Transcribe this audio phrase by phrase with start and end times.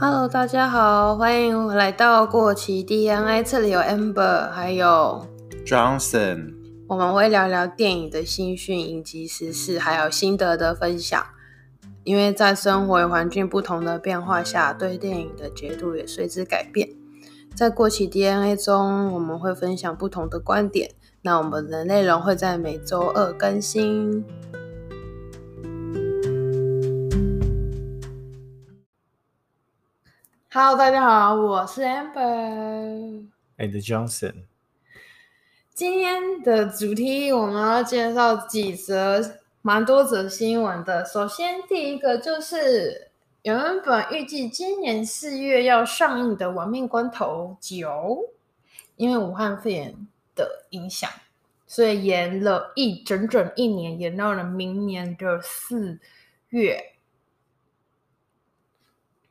[0.00, 5.26] Hello，大家好，欢迎来到过期 DNA，这里有 Amber，还有
[5.66, 6.54] Johnson，
[6.86, 11.20] 我们会聊聊电影的新讯、影集时事，还有心得的分享。
[12.04, 16.88] 因为在生活环境不同的变化下，对电影的解读也随之改变。
[17.56, 20.92] 在过期 DNA 中，我们会分享不同的观点。
[21.22, 24.24] 那我们的内容会在每周二更新。
[30.60, 33.30] Hello，大家好，我是 Amber，and
[33.80, 34.42] Johnson。
[35.72, 41.04] 今天的主题我们要介绍几则，蛮多则新闻的。
[41.04, 43.12] 首先，第一个就是
[43.42, 47.88] 原本预计今年四月要上映的《亡命关头九》，
[48.96, 49.94] 因为武汉肺炎
[50.34, 51.08] 的影响，
[51.68, 56.00] 所以延了一整整一年，延到了明年的四
[56.48, 56.94] 月。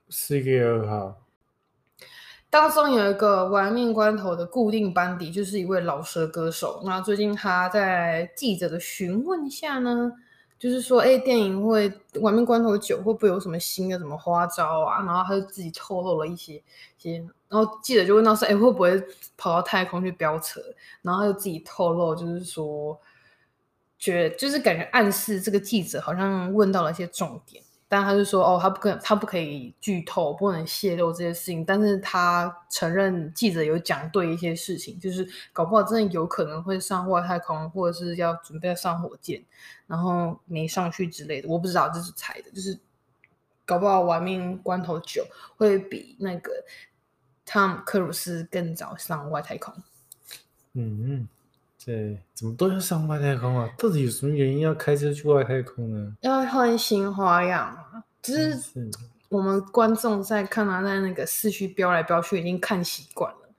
[0.09, 1.21] 四月二号，
[2.49, 6.81] 当中有一个玩命关头的固定班底，就是一位饶舌歌手。
[6.85, 10.13] 那最近他在记者的询问下呢，
[10.57, 11.91] 就是说，哎，电影会
[12.21, 15.03] 玩命关头九会不会有什么新的什么花招啊？
[15.03, 16.63] 然后他就自己透露了一些
[16.97, 17.17] 些，
[17.49, 18.97] 然后记者就问到说，哎，会不会
[19.35, 20.61] 跑到太空去飙车？
[21.01, 22.97] 然后他就自己透露，就是说，
[23.99, 27.61] 觉得就是感觉暗示这个记者好像问到了一些重点。
[27.89, 31.63] 但他就说：“哦，他不可，他不可以剧透，不能泄露这些事情。
[31.63, 39.41] 但是他承认记者有讲对一些事情，就是搞不好真的有可能会上外太空，或者是要准备上火箭，
[39.87, 41.47] 然后没上去之类的。
[41.47, 42.51] 我不知道，这是猜的。
[42.51, 42.77] 就是
[43.65, 46.51] 搞不好玩命关头九会比那个
[47.45, 49.73] 汤姆克鲁斯更早上外太空。
[50.73, 51.27] 嗯嗯。”
[51.87, 53.73] 对，怎么都要上外太空啊？
[53.77, 56.17] 到底有什么原因要开车去外太空呢？
[56.19, 58.03] 要换新花样啊！
[58.21, 58.91] 只是
[59.29, 63.49] 我们观众在看他在那个市区飙来飙去，已经看习惯了，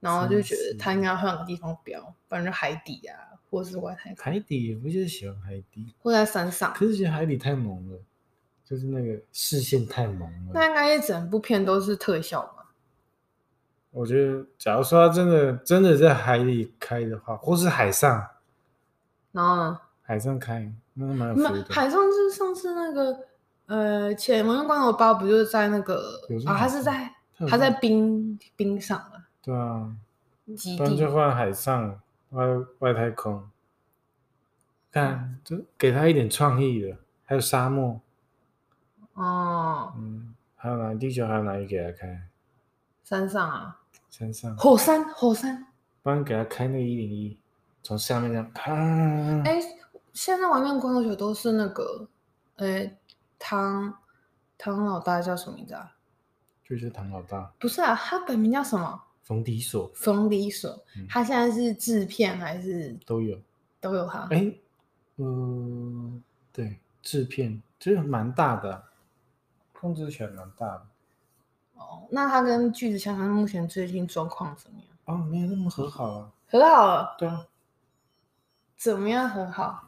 [0.00, 4.24] 然后就觉得他应该换个地方飙，反正海底啊，或者是外太空。
[4.24, 5.92] 海底不就是喜欢海底？
[5.98, 6.72] 或在山上？
[6.72, 7.98] 可是觉得海底太萌了，
[8.64, 10.52] 就是那个视线太萌了。
[10.54, 12.55] 那应该一整部片都是特效吧？
[13.96, 18.28] 我觉得，假如说他真的真的在海里开的话，或是海上，
[19.32, 19.80] 然后呢？
[20.02, 21.64] 海上开，那蛮有。
[21.70, 23.18] 海上就是上次那个，
[23.64, 26.58] 呃，前《玩命关头八》不就是在那个啊？
[26.58, 27.10] 他是在
[27.48, 29.24] 他在冰冰上了。
[29.40, 29.90] 对啊，
[30.54, 30.94] 基地。
[30.94, 31.98] 就换海上
[32.30, 32.44] 外
[32.80, 33.48] 外太空，
[34.92, 37.98] 看就给他一点创意的，还有沙漠。
[39.14, 39.94] 哦。
[39.96, 42.28] 嗯，还有哪地球还有哪里给他开？
[43.02, 43.80] 山上啊。
[44.16, 45.66] 山上火山，火山，
[46.02, 47.38] 不然给他开那个一零一，
[47.82, 48.74] 从下面这样看。
[49.42, 49.60] 哎，
[50.14, 52.08] 现在玩面光头球都是那个，
[52.56, 52.96] 哎，
[53.38, 53.94] 唐
[54.56, 55.94] 唐老大叫什么名字啊？
[56.64, 57.52] 就是唐老大。
[57.58, 59.02] 不是啊，他本名叫什么？
[59.22, 59.92] 冯迪索。
[59.94, 63.38] 冯迪索，他现在是制片还是都有？
[63.82, 64.20] 都有他。
[64.30, 64.50] 哎，
[65.16, 66.22] 嗯，
[66.54, 68.82] 对，制片其实蛮大的，
[69.74, 70.86] 控制权蛮大的。
[72.06, 74.88] 哦，那他跟巨子强森目前最近状况怎么样？
[75.06, 76.32] 哦，没有那么和好啊。
[76.48, 77.16] 和好了？
[77.18, 77.46] 对啊。
[78.76, 79.82] 怎么样和好？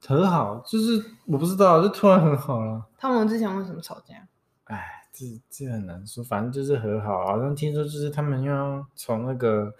[0.00, 2.84] 和好就是我不知道，就突然和好了。
[2.96, 4.26] 他们之前为什么吵架？
[4.64, 7.26] 哎，这这很难说，反正就是和好。
[7.26, 9.74] 好像听说就是他们要从那个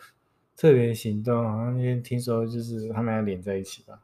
[0.56, 4.00] 特别行动，好像听听说就是他们要连在一起吧。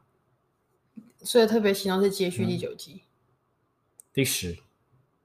[1.21, 3.03] 所以特别行动是接续第九集。
[3.03, 3.07] 嗯、
[4.13, 4.57] 第十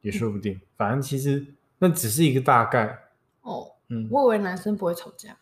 [0.00, 1.54] 也说不定，嗯、反正其实。
[1.78, 2.98] 那只是一个大概
[3.42, 5.36] 哦，嗯，我以为男生不会吵架，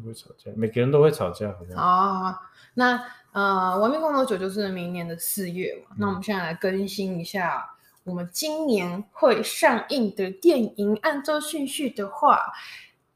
[0.00, 1.76] 不会吵架，每个人都会吵架，好像。
[1.76, 2.40] 啊，
[2.74, 3.02] 那
[3.32, 12.52] 呃，玩命关头九就是明年的四月嘛，嗯、那我们现在来更新一下我们今年会上映的电影，按照顺序的话，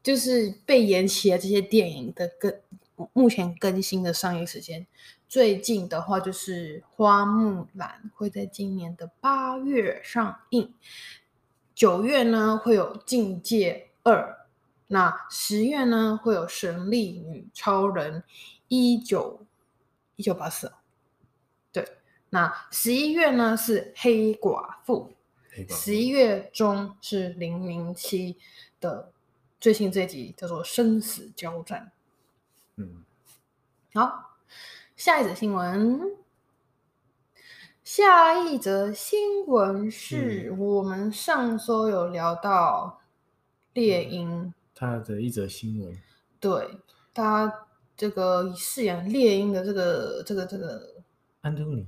[0.01, 2.53] 就是被延期的这些电影的更
[3.13, 4.85] 目前更新的上映时间，
[5.27, 10.73] 最近的话就是《花木兰》会在今年的八月上映。
[11.79, 14.13] 九月呢会有《境界二》，
[14.87, 18.21] 那十月呢会有《神力女超人》
[18.67, 19.45] 一九
[20.17, 20.73] 一九八四，
[21.71, 21.87] 对，
[22.31, 25.13] 那十一月呢是黑寡妇，
[25.69, 28.37] 十一月中是零零七
[28.81, 29.13] 的
[29.61, 31.93] 最新这集叫做《生死交战》。
[32.83, 33.05] 嗯，
[33.93, 34.37] 好，
[34.97, 36.01] 下一则新闻。
[37.91, 43.01] 下一则新闻是我们上周有聊到
[43.73, 45.99] 猎鹰，他的一则新闻。
[46.39, 46.77] 对，
[47.15, 47.65] 他
[47.97, 51.01] 这个饰演猎鹰的这个这个这个
[51.41, 51.83] 安东尼。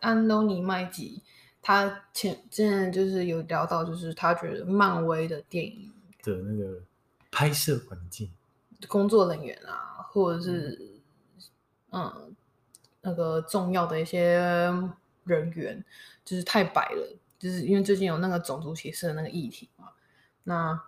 [0.00, 1.22] 安东尼麦吉，
[1.62, 5.90] 他前之前就是有聊到，就是他觉得漫威的电影
[6.22, 6.78] 的那个
[7.30, 8.30] 拍摄环境、
[8.86, 10.78] 工作人员啊，或者是
[11.88, 12.36] 嗯，嗯
[13.00, 14.70] 那个重要的一些
[15.28, 15.84] 人员，
[16.24, 19.90] 就是太白了，就是因为最近有那个种族歧视的那个议题嘛。
[20.42, 20.82] 那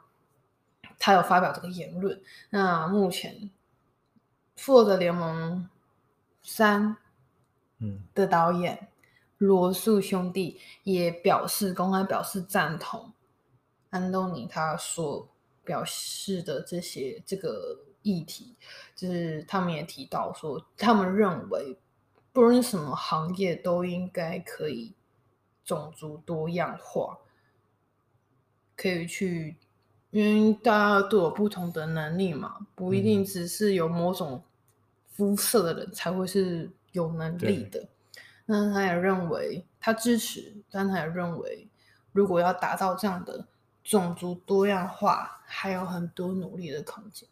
[0.98, 2.20] 他有发表这个言论。
[2.48, 3.34] 那目前
[4.56, 5.69] 《复仇者联盟
[6.42, 6.88] 三》
[7.78, 8.75] 嗯的导演。
[8.76, 8.87] 嗯
[9.40, 13.10] 罗素兄弟也表示公开表示赞同
[13.88, 15.26] 安东尼他所
[15.64, 18.54] 表示的这些这个议题，
[18.94, 21.75] 就是他们也提到说，他们认为
[22.32, 24.94] 不论什么行业都应该可以
[25.65, 27.19] 种族多样化，
[28.77, 29.56] 可以去，
[30.11, 34.44] 因为大家都有不同的能力嘛，不一定只是有某种
[35.09, 37.88] 肤色的人才会是有能力的。
[38.47, 41.69] 那他也认为他支持，但他也认为，
[42.12, 43.47] 如果要达到这样的
[43.85, 47.29] 种族多样化，还有很多努力的空间，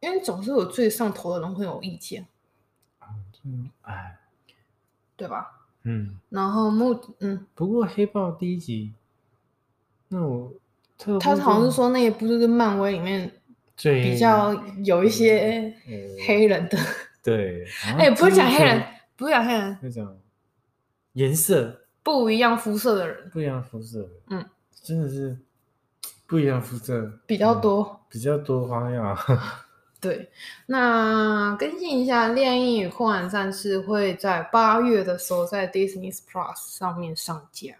[0.00, 2.26] 因为总是有最上头的人会有意见。
[3.44, 4.18] 嗯，哎，
[5.16, 5.52] 对吧？
[5.84, 6.18] 嗯。
[6.28, 8.92] 然后目嗯，不过黑豹第一集，
[10.08, 10.52] 那我
[11.20, 13.30] 他好像是说那一部就是漫威里面
[13.76, 14.54] 最比较
[14.84, 15.74] 有一些
[16.26, 16.78] 黑人的，
[17.22, 17.66] 对，
[17.98, 18.82] 哎，不是讲黑人，
[19.16, 20.16] 不是讲黑人，是讲。
[21.12, 24.44] 颜色不一样肤色的人，不一样肤色，嗯，
[24.82, 25.38] 真的是
[26.26, 29.16] 不一样肤色比较多，嗯、比较多花样。
[30.00, 30.30] 对，
[30.66, 37.74] 那更新一下，《猎鹰与酷寒战士》会在八月的时候在 Disney Plus 上面上架，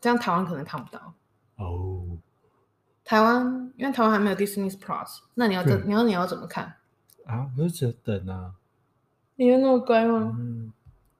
[0.00, 1.14] 这样台湾可能看不到
[1.56, 2.04] 哦。
[3.04, 6.74] 台湾因为台湾还没有 Disney Plus，那你要怎、嗯、你要你要怎么看
[7.26, 7.50] 啊？
[7.58, 8.52] 我是只等啊？
[9.36, 10.34] 你有那么乖吗？
[10.38, 10.72] 嗯，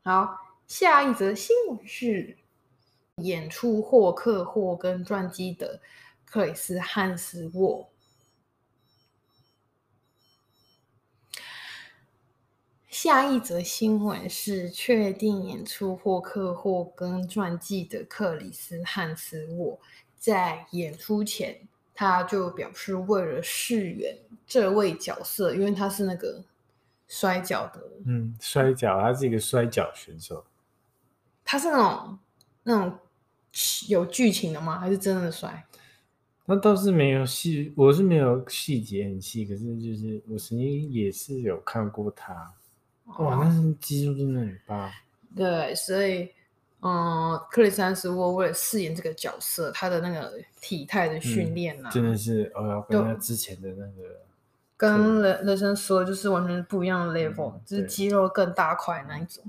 [0.03, 0.41] 好。
[0.67, 2.35] 下一则新闻是
[3.17, 5.79] 演出霍克霍根传记的
[6.25, 7.87] 克里斯汉斯沃。
[12.95, 19.81] 下一则新闻是确定演出霍克霍根传记的克里斯汉斯沃，
[20.17, 26.45] 在演出前他就表示，为了饰演这位角色，因为他是那个
[27.09, 30.45] 摔跤的，嗯，摔跤，他是一个摔跤选手。
[31.45, 32.19] 他是那种
[32.63, 32.97] 那种
[33.89, 34.79] 有剧情的吗？
[34.79, 35.67] 还是真的摔？
[36.45, 42.55] 那倒是没有细，我是没有细节很细，可是就是我曾经也是有看过他。
[43.07, 44.91] 哦、哇，那是肌肉真的很棒。
[45.37, 46.31] 对，所以
[46.81, 54.21] 嗯，克里斯安斯沃为了饰演这个角色，他的那个体态的训练啊、嗯，真的是哦，跟他之前的那个
[54.77, 59.45] 跟人人生说，就是完全不一样的 level，、嗯、就是肌肉更大块那一种。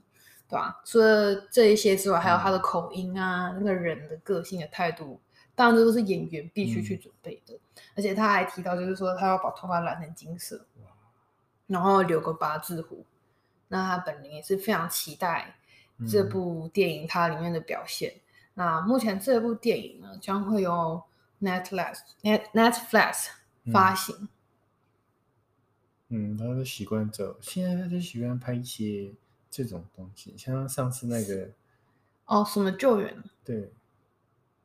[0.47, 0.79] 对吧？
[0.85, 5.19] 除了这一些之外，还有他的口音啊，嗯、那个人的个性的态度，
[5.55, 7.55] 当然这都是演员必须去准备的。
[7.55, 7.59] 嗯、
[7.95, 10.63] 而且他还提到，就是说他要把头发染成金色，
[11.65, 13.03] 然后留个八字胡。
[13.67, 15.55] 那他本人也是非常期待
[16.07, 18.13] 这部电影它里面的表现。
[18.15, 18.21] 嗯、
[18.55, 21.03] 那目前这部电影呢，将会由
[21.41, 23.27] Netflix Net Netflix
[23.71, 24.29] 发行。
[26.09, 29.13] 嗯，他都习惯走，现在他就喜欢拍一些。
[29.47, 31.49] 这种东西，像上次那个
[32.25, 33.23] 哦，什么救援？
[33.45, 33.71] 对，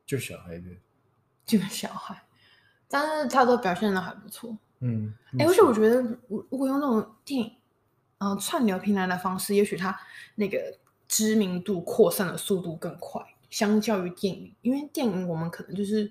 [0.04, 0.64] 救小孩的，
[1.46, 2.20] 救小孩，
[2.88, 4.58] 但是他都表现的还不错。
[4.80, 7.56] 嗯，哎，而且我觉得，如如果用那种电影，
[8.20, 10.00] 嗯、串流平台的方式，也许它
[10.36, 16.10] 那个知名度扩散的速度更快，相较于电影，因为电影我们可能就是，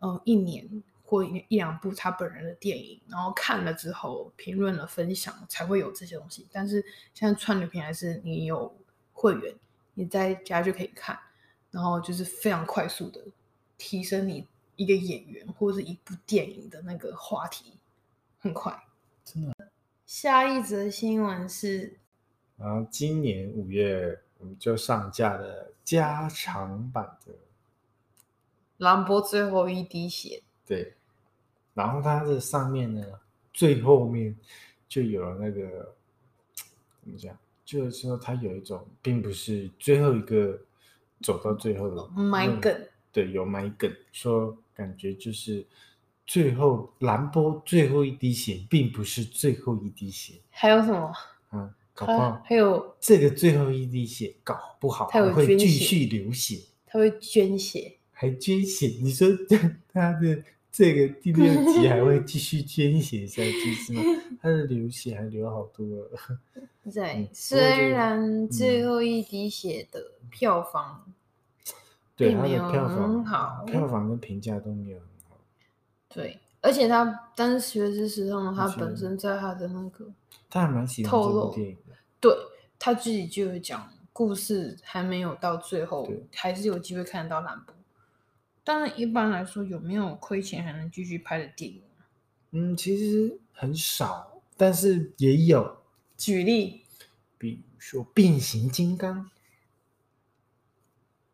[0.00, 0.82] 嗯、一年。
[1.02, 6.46] 或一两部他本人的电影，然后看了之后评论了分享，才会有这些东西。
[6.52, 6.80] 但是
[7.12, 8.72] 现在串流平台是你有
[9.12, 9.52] 会员，
[9.94, 11.18] 你在家就可以看，
[11.72, 13.20] 然后就是非常快速的
[13.76, 17.72] 提升你一个演员或者是一部电影的那个话题，
[18.38, 18.80] 很快。
[19.24, 19.52] 真的。
[20.12, 21.96] 下一则新闻是，
[22.56, 27.32] 然后今年五月我们就上架了加长版的
[28.78, 30.42] 《兰博最后一滴血》。
[30.68, 30.94] 对。
[31.74, 33.20] 然后它的上面呢，
[33.52, 34.36] 最后面
[34.88, 35.94] 就有了那个
[37.00, 37.38] 怎么讲？
[37.64, 40.60] 就是说它有一种，并不是最后一个
[41.22, 45.64] 走到最后的埋梗，对，有埋梗，说感觉就是
[46.30, 50.34] 最后蓝波最后一滴血，并不是最后一滴血。
[50.48, 51.12] 还有什么？
[51.50, 58.86] 嗯，搞不好还有这个最后一滴血，搞不好还会继续流血，他会捐血，还捐血？
[59.02, 59.26] 你说
[59.92, 60.40] 他的？
[60.70, 64.00] 这个第六集还会继续捐血下去是吗？
[64.40, 66.10] 他的流血还流好多了。
[66.94, 71.12] 对，虽然最后一滴血的票房，
[72.14, 73.64] 对它的票房很好。
[73.66, 74.98] 票房跟评价都没有。
[76.12, 80.12] 对，而且他，当时学之时候呢，他本身在他的那个，
[80.50, 81.94] 他还蛮喜欢这部电影的。
[82.20, 82.36] 对
[82.78, 87.74] 他自己就有讲，故事还没有到最后对，还是有机会看得到蓝波。
[88.64, 91.82] 当然，一般来说，有没有亏钱还能继续拍的电影？
[92.50, 95.78] 嗯，其实很少，但是也有。
[96.16, 96.82] 举例，
[97.38, 99.30] 比如说变形金刚，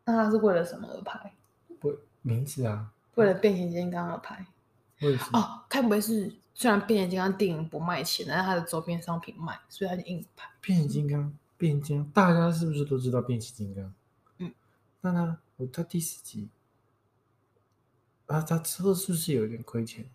[0.05, 1.33] 那他是为了什么而拍？
[1.79, 4.45] 不，名字啊，为了变形金刚而拍。
[5.31, 10.49] 哦，该不会是虽然变形金刚电影不卖钱，但是它的周边商品卖，所以它就硬拍。
[10.59, 13.93] 变形金刚，变形金刚，大家是不是都知道变形金刚？
[14.39, 14.51] 嗯，
[15.01, 16.49] 那他，我到第四集，
[18.25, 20.05] 啊，他之后是不是有点亏钱？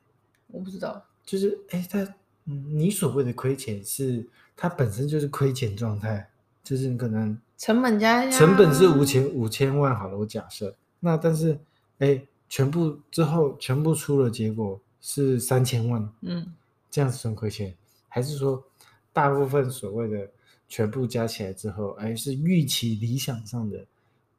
[0.49, 2.03] 我不知道，就是，哎，他，
[2.45, 6.29] 嗯，你所谓的亏钱是，它本身就是亏钱状态，
[6.65, 11.59] 就是你可能成本加加，成本是五千五千万好了，我假设，那但是，
[11.99, 16.53] 哎，全部之后全部出了结果是三千万，嗯，
[16.91, 17.75] 这样子算亏钱，
[18.11, 18.63] 还是说
[19.11, 20.29] 大部分所谓的
[20.69, 23.87] 全部加起来之后，哎，是预期理想上的，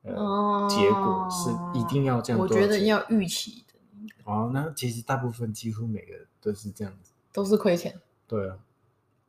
[0.04, 2.40] 呃，哦，结果是一定要这样？
[2.40, 3.74] 我觉得要预期的。
[4.26, 8.00] 哦，那其实大部分几乎每个都是这样子，都是亏钱。
[8.28, 8.60] 对啊，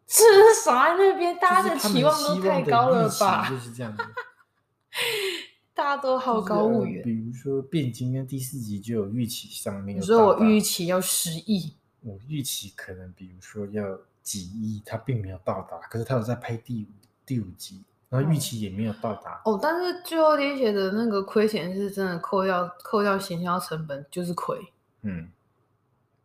[0.06, 0.22] 是
[0.62, 3.48] 傻在那边，大家的期望都太高了吧？
[3.48, 4.02] 就是这样子，
[5.72, 7.02] 大家都好高骛远。
[7.50, 16.86] 说变形金跟第四集就有预期上面，你说我预期要十亿，我预期可能比如说要几亿，它并没有到达，可是它有在拍第五
[17.26, 19.42] 第五集，然后预期也没有到达。
[19.44, 24.58] 哦，但是最后一写的那个亏钱是真的扣掉扣掉行销成本就是亏。
[25.02, 25.30] 嗯，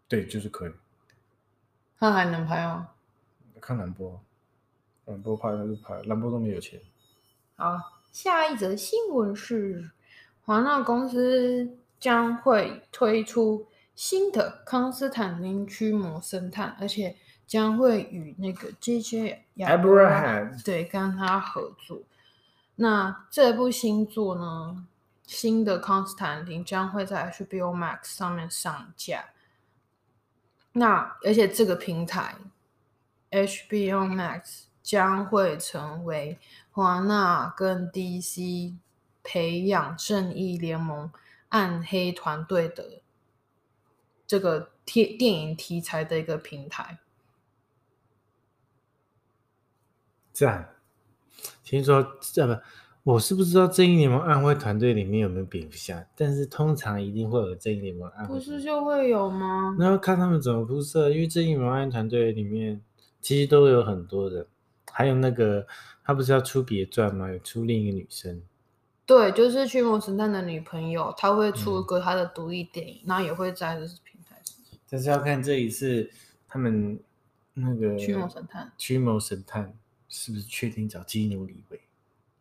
[0.07, 0.71] 对，就是亏。
[1.97, 2.91] 他还能拍吗？
[3.59, 4.21] 看蓝波，
[5.03, 6.79] 蓝波拍他就拍，蓝波都没有钱。
[7.57, 7.77] 好，
[8.13, 9.91] 下一则新闻是，
[10.45, 17.15] 华纳公司将会推出新的康斯坦丁驱魔神探，而且
[17.45, 19.45] 将会与那个 J.J.
[19.57, 22.01] Abrams 对跟他合作。
[22.75, 24.87] 那这部新作呢，
[25.25, 29.25] 新的康斯坦丁将会在 HBO Max 上面上架。
[30.71, 32.35] 那而且这个平台
[33.31, 36.39] HBO Max 将会成为
[36.71, 38.75] 华纳跟 DC
[39.31, 41.11] 培养正义联盟
[41.49, 43.03] 暗黑团队的
[44.25, 46.97] 这个贴电影题材的一个平台。
[50.33, 50.73] 赞，
[51.63, 52.59] 听说这不。
[53.03, 58.33] 我是不知道正义联盟暗黑团队里面有没有蝙蝠侠，但是通常一定会有正义联盟暗黑。
[58.33, 59.75] 不是就会有吗？
[59.77, 62.81] 那要看他们怎么铺设，因为正义联盟暗黑团队里面
[63.21, 64.47] 其实都有很多人，
[64.91, 65.67] 还有那个
[66.03, 67.31] 他不是要出别传吗？
[67.31, 68.41] 有出另一个女生。
[69.09, 74.55] 对，就是驱魔神探的女朋友，她会出一个她的独立电影，然后、嗯、也会在这平台上。
[74.87, 76.07] 但是要看这一次
[76.47, 76.99] 他们
[77.55, 79.73] 那个驱魔神探，驱魔神探
[80.09, 81.81] 是不是确定找基努李维？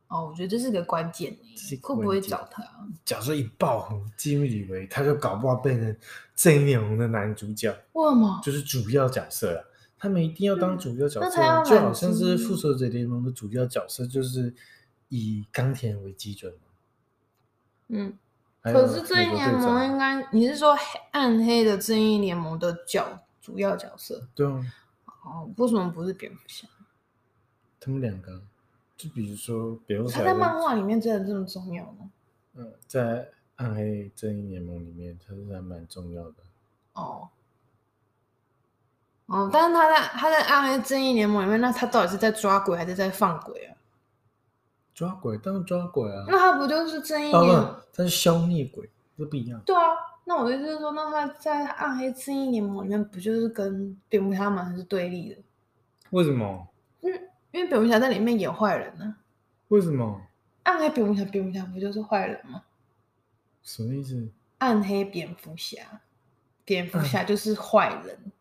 [0.08, 1.34] 哦，我觉得这是个关键，
[1.80, 2.62] 会不会找他？
[3.02, 5.96] 假设一爆红，基努李维他就搞不好变成
[6.36, 7.74] 正义联盟的男主角。
[7.94, 8.38] 为什么？
[8.44, 9.64] 就是主要角色了，
[9.98, 14.54] 他们一定要当主要角色，嗯、就好像是复仇者联盟的主要角色，就是
[15.08, 16.54] 以钢铁人为基准。
[17.88, 18.18] 嗯，
[18.62, 20.76] 可是正义联盟应该你是说
[21.12, 24.28] 暗黑的正义联盟的角主要角色？
[24.34, 24.74] 对啊。
[25.24, 26.66] 哦，为什么不是蝙蝠侠？
[27.80, 28.42] 他们两个。
[28.96, 32.10] 就比如说，比如他在漫画里面真的这么重要吗？
[32.54, 36.34] 嗯，在暗黑正义联盟里面，他是还蛮重要的。
[36.94, 37.28] 哦，
[39.26, 43.76] 哦，但是他在他在暗黑正义联盟里面，那他到底是在抓鬼还是在放鬼啊？
[44.98, 46.24] 抓鬼当然抓鬼啊。
[46.26, 47.30] 那他不就是正义
[47.94, 49.60] 他是消灭鬼，这不一样。
[49.64, 49.80] 对啊，
[50.24, 55.36] 那我的意思是说，那他在暗黑正义联盟里面，不就是跟蝙蝠侠们是对立的？
[56.10, 56.66] 为什么？
[57.02, 57.12] 嗯。
[57.52, 59.22] 因为蝙蝠侠在里面演坏人呢、啊？
[59.68, 60.20] 为什么？
[60.64, 62.64] 暗黑蝙蝠侠，蝙蝠侠不就是坏人吗？
[63.62, 64.28] 什么意思？
[64.58, 66.00] 暗黑蝙蝠侠，
[66.64, 68.32] 蝙蝠侠就是坏人。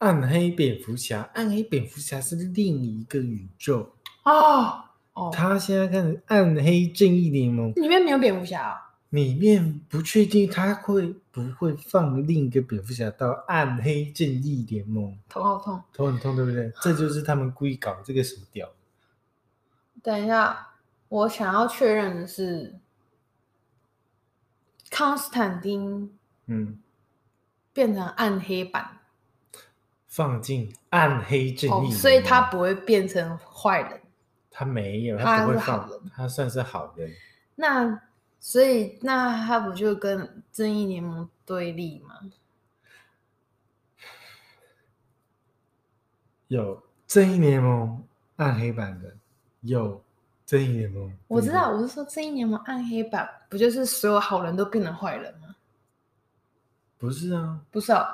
[0.00, 4.84] 暗黑蝙蝠侠，暗黑蝙蝠侠是另一个宇宙哦
[5.16, 5.30] 哦。
[5.34, 8.82] 他现在看暗黑正义联盟里面没有蝙蝠侠啊。
[9.10, 16.70] 里面不确定他会不会放另一个蝙蝠侠到暗黑正义联盟，头好痛，头很痛，对不对？
[16.82, 18.68] 这就是他们故意搞这个什么屌。
[20.02, 20.70] 等一下，
[21.08, 22.74] 我想要确认的是，
[24.90, 26.10] 康斯坦丁，
[26.46, 26.78] 嗯，
[27.72, 28.98] 变成暗黑版，
[30.08, 34.00] 放进暗黑正义、哦，所以他不会变成坏人。
[34.56, 37.12] 他没有，他不会放，人，他算是好人。
[37.56, 38.00] 那。
[38.38, 42.20] 所以那他不就跟正义联盟对立吗？
[46.46, 48.04] 有正义联盟
[48.36, 49.16] 暗黑版的，
[49.62, 50.00] 有
[50.44, 51.12] 正义联盟。
[51.26, 55.56] 我知道，我是说正义联盟暗黑版，不就是所有好人都变成坏人吗？
[56.96, 58.06] 不是啊，不是啊，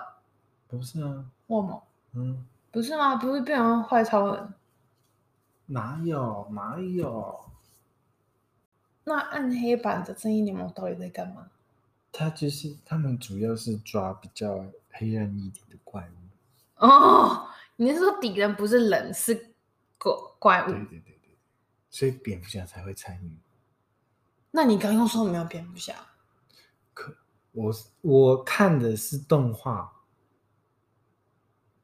[0.68, 1.82] 不是啊，为什么？
[2.14, 3.16] 嗯，不是吗？
[3.16, 4.54] 不是变成坏超人？
[5.72, 7.50] 哪有哪有？
[9.04, 11.50] 那暗黑版的正义联盟到底在干嘛？
[12.12, 16.86] 他就是他们主要是抓比较黑暗一点的怪物。
[16.86, 17.48] 哦。
[17.76, 19.54] 你是说敌人不是人，是
[19.98, 20.66] 怪怪物？
[20.66, 21.36] 对对对对，
[21.90, 23.36] 所以蝙蝠侠才会参与。
[24.50, 25.96] 那你刚刚说没有蝙蝠侠？
[26.92, 27.16] 可
[27.52, 29.90] 我我看的是动画，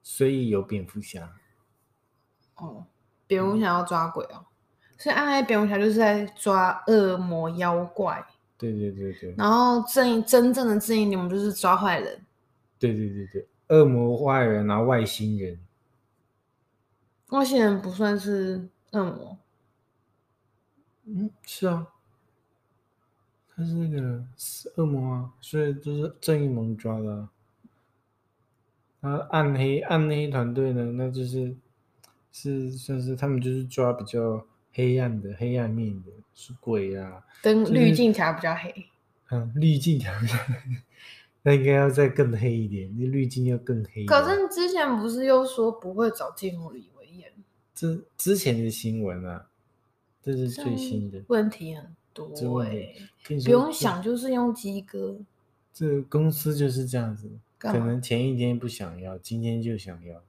[0.02, 1.34] 所以有蝙蝠侠。
[2.56, 2.86] 哦，
[3.28, 4.44] 蝙蝠侠要抓鬼哦，
[4.98, 8.26] 所以暗黑蝙蝠侠就是在抓恶魔妖怪。
[8.56, 9.32] 对对对对。
[9.38, 12.20] 然后正义真正的正义联盟就是抓坏人。
[12.80, 15.60] 对对对对，恶魔坏人，然后外星人。
[17.28, 19.36] 外星人不算是恶魔，
[21.04, 21.86] 嗯，是啊，
[23.54, 27.30] 他是那个是恶魔啊，所以就是正义盟抓的啊。
[29.02, 31.54] 啊，暗黑暗黑团队呢，那就是
[32.30, 38.72] 是算是他们就是抓比较黑暗的黑暗面的，是鬼啊，灯滤镜条比较黑。
[39.30, 40.54] 嗯，滤镜条比较黑。
[41.42, 44.04] 那应该要再更黑一点，那滤镜要更黑。
[44.04, 46.98] 可是之前不是又说不会找基努李维？
[47.74, 49.46] 这之前的新闻啊，
[50.20, 51.22] 这是最新的。
[51.28, 52.96] 问题很多哎、欸，
[53.44, 55.16] 不用想，就是用鸡哥。
[55.72, 60.20] 这公司就是这样子，可能前一天不想要，今天就想要。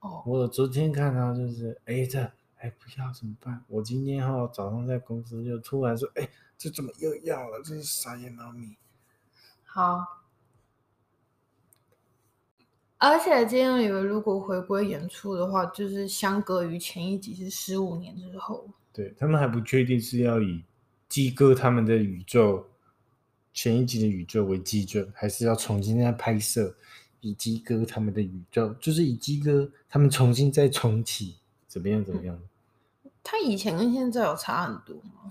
[0.00, 2.20] 哦，我昨天看到就是，哎，这
[2.56, 3.64] 哎不要怎么办？
[3.68, 6.28] 我今天哈早上在公司就突然说，哎，
[6.58, 7.62] 这怎么又要了？
[7.62, 8.76] 这是傻眼猫咪。
[9.64, 10.18] 好。
[13.02, 18.68] 而且今天以为如果回归演出的话，就是相隔于前一集是十五年之后。
[18.92, 20.62] 对，他们还不确定是要以
[21.08, 22.68] 鸡哥他们的宇宙
[23.54, 26.74] 前一集的宇宙为基准，还是要重新再拍摄
[27.20, 32.38] 以鸡哥他们的宇宙，就是以鸡哥他们重新再重启，怎么样怎么样？
[33.04, 35.30] 嗯， 他以前跟现在有差很多吗？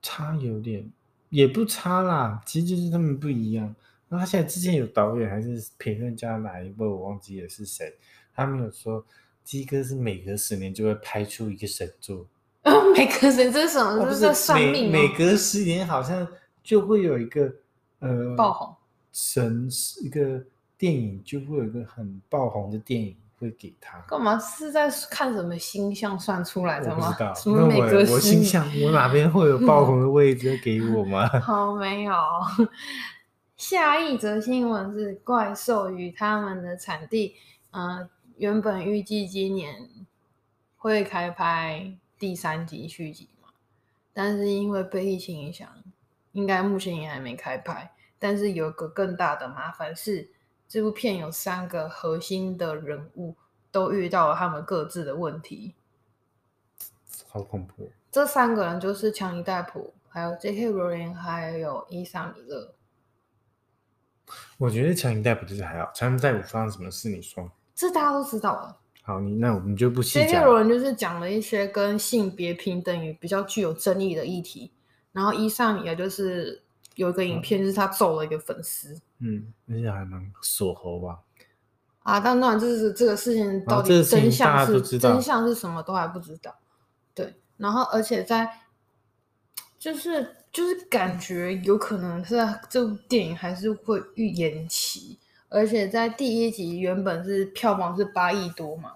[0.00, 0.90] 差有点，
[1.28, 3.74] 也不差啦，其实就是他们不一样。
[4.08, 7.94] 那他现在之前有导演还是评论家哪一部我忘记了是谁？
[8.34, 9.04] 他们有说
[9.44, 12.26] 鸡哥是每隔十年就会拍出一个神作。
[12.64, 14.04] 哦，每隔十年这是什么？
[14.06, 16.26] 这是在算命每隔十年好像
[16.62, 17.52] 就会有一个
[17.98, 18.74] 呃爆红
[19.12, 19.68] 神
[20.02, 20.42] 一个
[20.76, 23.98] 电影就会有一个很爆红的电影会给他。
[24.08, 27.16] 干嘛是在看什么星象算出来的吗？
[27.34, 28.12] 什么每隔十年？
[28.12, 31.28] 我星象我哪边会有爆红的位置给我吗？
[31.40, 32.14] 好，没有。
[33.56, 37.34] 下一则新闻是怪兽与他们的产地，
[37.72, 39.88] 呃，原本预计今年
[40.76, 43.48] 会开拍第三集续集嘛，
[44.12, 45.68] 但是因为被疫情影响，
[46.30, 47.90] 应该目前也还没开拍。
[48.18, 50.30] 但是有一个更大的麻烦是，
[50.68, 53.36] 这部片有三个核心的人物
[53.70, 55.74] 都遇到了他们各自的问题，
[57.26, 57.90] 好恐怖。
[58.10, 60.70] 这三个人就是强尼戴普，还有 J.K.
[60.70, 62.74] 罗琳，还有伊莎米勒。
[64.58, 67.08] 我觉得强尼戴普就是还好，强尼戴普发生什么事？
[67.08, 68.78] 你说，这大家都知道了。
[69.02, 70.28] 好，你那我们就不细讲。
[70.28, 74.72] 杰克罗琳就是讲了一些跟性别平等与比较具有争议的议题，
[75.12, 76.62] 然后伊莎米勒就是
[76.98, 79.00] 有一个影片，就是他揍了一个粉丝。
[79.20, 81.20] 嗯，那些还蛮锁喉吧？
[82.02, 86.54] 啊，但当然，这是这个事情到底真相是真相是什么都还不知道。
[87.14, 88.60] 对，然后而且在
[89.78, 90.34] 就是。
[90.50, 92.34] 就是感觉有可能是
[92.70, 95.18] 这部电影还是会预延期，
[95.50, 98.94] 而且在第一集原本是票房是八亿多嘛，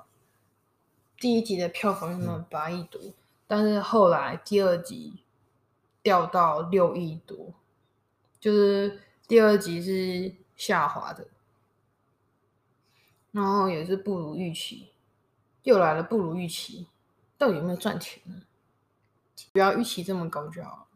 [1.18, 3.14] 第一集的票房原本八亿多，嗯，
[3.46, 5.18] 但是后来第二集
[6.02, 7.52] 掉到六亿多，
[8.42, 11.28] 就是第二集是下滑的，
[13.30, 14.88] 然后也是不如预期，
[15.62, 16.88] 又来了不如预期，
[17.38, 18.42] 到底有没有赚钱呢？
[19.52, 20.88] 不要预期这么高就好。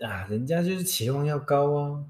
[0.00, 2.06] 啊，人家就是期望要高哦。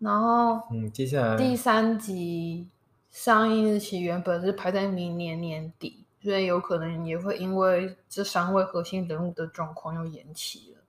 [0.00, 2.68] 然后，嗯，接下来第三集
[3.12, 10.82] 上映日期原本是排在明年年底，所以有可能也会因为这三位核心人物的状况又延期了。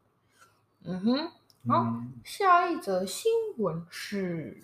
[0.84, 1.32] 嗯哼，
[1.68, 4.64] 好，嗯，下一则新闻是，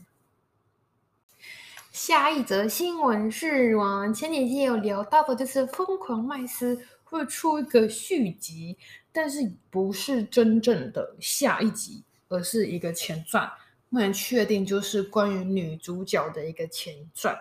[1.91, 8.77] 下一则新闻是我们前几天有聊到的，就是疯狂麦斯会出一个续集，
[9.11, 13.51] 但是不是真正的下一集，而是一个前传。
[13.89, 17.39] 目前确定就是关于女主角的一个前传，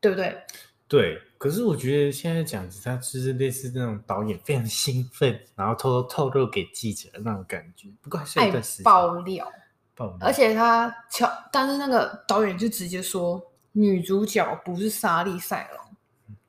[0.00, 0.42] 对不对？
[0.88, 1.22] 对。
[1.38, 7.90] 可是我觉得现在讲的，他就是类似那种导演非常兴奋，然后偷偷透露给记者的那种感觉。
[8.00, 8.50] 不过还是爱
[8.82, 9.46] 爆料，
[9.94, 10.16] 爆料。
[10.18, 13.38] 而且他巧，但是那个导演就直接说，
[13.72, 15.96] 女主角不是莎莉赛隆。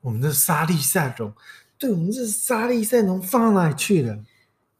[0.00, 1.30] 我们的莎莉赛隆，
[1.78, 4.18] 对，我们这莎莉赛隆放到哪里去了？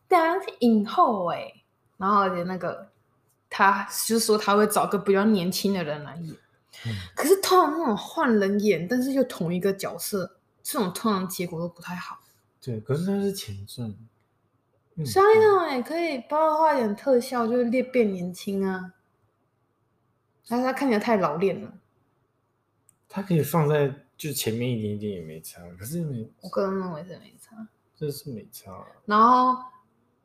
[0.09, 1.53] 对啊，影后哎，
[1.99, 2.89] 然后而且那个
[3.51, 6.35] 他就是说他会找个比较年轻的人来演。
[6.87, 12.21] 嗯、可是通常那种换人演，但是又同一个角色，这种通常结果都不太好。
[12.61, 13.95] 对，可是他是前传，
[15.05, 18.95] 莎莉那种也可以帮他画点特效，就是变变年轻啊。
[20.47, 21.73] 但是他看起来太老练了。
[23.09, 28.87] 他可以放在就前面一点点也没差，可是没，我个人认为是没差，这是没差、啊。
[29.07, 29.63] 然后，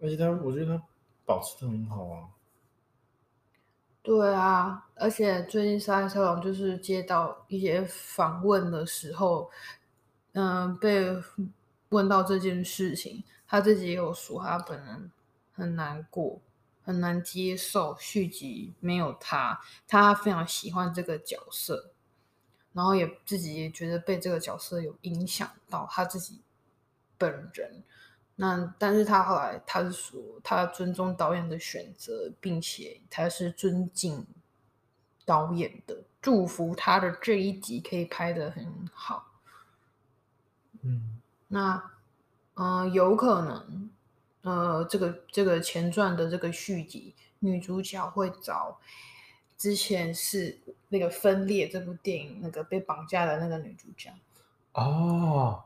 [0.01, 0.83] 而且他，我觉得他
[1.25, 2.27] 保持得很好啊。
[4.03, 9.49] 对啊，而且最近莎莉赛隆就是接到一些访问的时候，
[10.33, 11.07] 嗯、被
[11.87, 15.09] 问到这件事情，他自己也有说，他本人
[15.53, 16.41] 很难过，
[16.83, 21.91] 很难接受续集没有他，他非常喜欢这个角色，
[22.73, 26.41] 然后也自己也觉得被这个角色有影响到他自己
[27.17, 27.83] 本人。
[28.35, 34.25] 那但是他后来他是说，他尊重导演的选择，并且他是尊敬
[35.23, 39.27] 导演的，祝福他的这一集可以拍得很好。
[40.81, 41.91] 嗯，那
[42.55, 43.91] 呃有可能
[44.41, 48.79] 呃这个这个前传的这个续集，女主角会找
[49.55, 50.57] 之前是
[50.89, 54.11] 那个分裂这部电影那个被绑架的那个女主角。
[54.73, 55.65] 哦。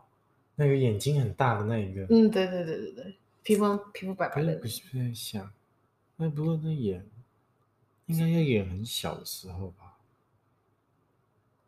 [0.60, 5.52] 那个眼睛很大的那一个，嗯，对对对对对，皮肤皮肤白白的，不是不是像，
[6.16, 7.08] 那不过那演，
[8.08, 9.98] 应该要演很小的时候吧？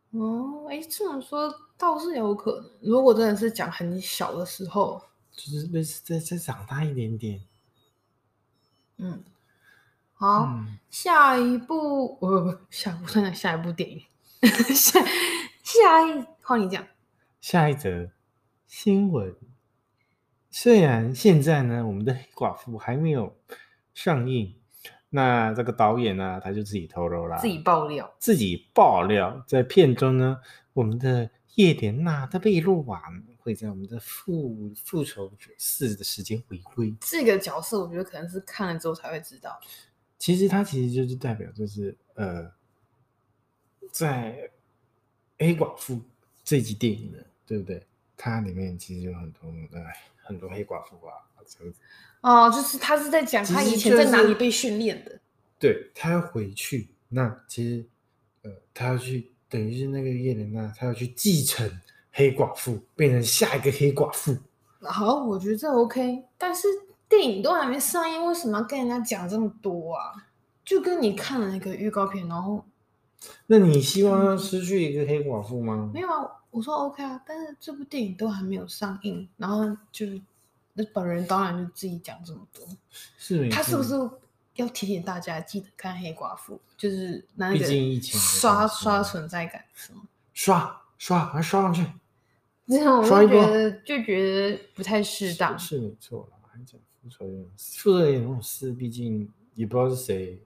[0.10, 2.72] 哦，哎，这么说倒是有可能。
[2.82, 5.00] 如果真的是讲很小的时候，
[5.32, 7.44] 就是类似再再长大一点点。
[8.98, 9.24] 嗯，
[10.16, 14.02] 好，嗯、下一部，不不不，下一部算下一部电影，
[14.74, 15.00] 下
[15.62, 16.88] 下一换你讲，
[17.40, 18.10] 下一则。
[18.70, 19.36] 新闻，
[20.52, 23.36] 虽然现在呢，我们的黑寡妇还没有
[23.96, 24.56] 上映，
[25.10, 30.40] 那这个导演呢，他就自己透露啦，自己爆料，自己爆料，在片中呢，
[30.74, 33.02] 我们的叶莲娜的贝洛瓦
[33.40, 36.96] 会在我们的复复仇者四的时间回归。
[37.02, 39.60] 这个角色，我觉得可能是看了之后才会知道。
[40.20, 42.52] 其实他其实就是代表，就是呃，
[43.92, 44.52] 在
[45.40, 46.00] 黑寡妇
[46.44, 47.84] 这集电影的，对不对？
[48.22, 51.16] 它里面其实有很多哎，很多黑寡妇啊，
[51.48, 51.80] 这样子。
[52.20, 55.20] 哦，就是他是在讲他以前在哪里被训练的。
[55.58, 57.86] 对，他要回去，那其实
[58.44, 61.80] 呃，他要去，等于是那个叶莲娜，他要去继承
[62.12, 64.36] 黑寡妇，变成下一个黑寡妇。
[64.82, 66.68] 好，我觉得这 OK，但是
[67.08, 70.28] 电影都还没上映，为什么要跟人家讲这么多啊？
[70.66, 72.66] 就跟你看了那个预告片，然后，
[73.48, 75.90] 那你希望失去一个黑寡妇吗？
[75.94, 76.32] 没有啊。
[76.52, 80.20] 我说 OK 啊，但是这部电影都还没有上映，然后就是
[80.74, 82.66] 那本人当然就自己讲这么多，
[83.18, 83.94] 是他是不是
[84.56, 86.60] 要提醒大家记得看黑寡妇？
[86.76, 87.66] 就是那个
[88.02, 90.02] 刷刷存在感是吗？
[90.34, 91.86] 刷刷还刷上去，
[92.68, 95.58] 这样我就觉得就觉得不太适当。
[95.58, 100.42] 是，是没错了，还讲复仇者复仇者联盟四，毕竟也不知道是谁，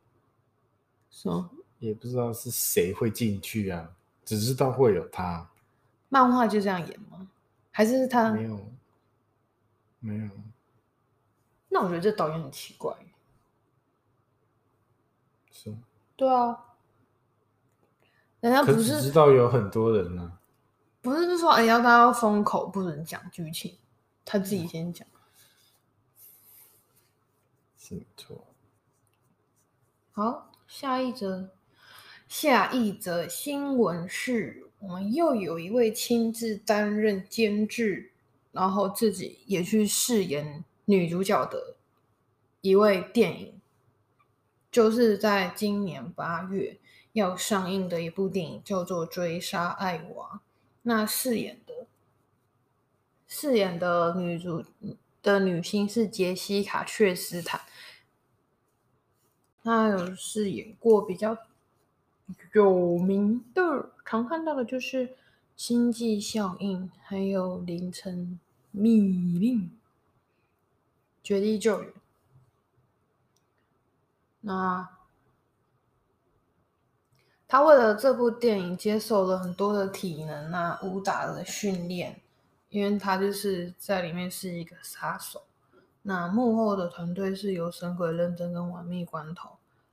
[1.10, 1.50] 是吗？
[1.80, 3.90] 也不知道是谁会进去啊，
[4.26, 5.50] 只知道会有他。
[6.14, 7.28] 漫画就这样演吗？
[7.72, 8.72] 还是他没有？
[10.00, 10.30] 没有。
[11.70, 12.96] 那我觉得这导演很奇怪。
[15.52, 15.76] 是。
[16.16, 16.76] 对啊。
[18.42, 20.38] 人家不是知道有很多人呢、啊。
[21.02, 23.76] 不是，就说哎，要大家封口，不准讲剧情，
[24.24, 25.08] 他自己先讲。
[27.76, 28.46] 是没错。
[30.12, 31.50] 好，下一则，
[32.28, 34.70] 下一则新闻是。
[34.84, 38.12] 我们又有一位亲自担任监制，
[38.52, 41.78] 然后自己也去饰演女主角的
[42.60, 43.62] 一位电影，
[44.70, 46.78] 就是在今年八月
[47.14, 50.36] 要上映的一部电影，叫做《追杀爱娃》。
[50.82, 51.88] 那饰演的
[53.26, 54.66] 饰演的女主
[55.22, 57.62] 的女星是杰西卡·却斯坦，
[59.64, 61.38] 她有饰演过比较。
[62.54, 65.08] 有名的常看到的就是
[65.56, 68.40] 《星际效应》，还有《凌晨
[68.72, 69.72] 密令，
[71.24, 71.94] 绝地救援。
[74.42, 74.90] 那
[77.48, 82.20] 他为了这部电影接受了很多的体能啊、武打的训练，
[82.70, 85.44] 因为他就是在里面是一个杀手。
[86.02, 89.52] 那幕后的团队是由神鬼认真跟玩命关头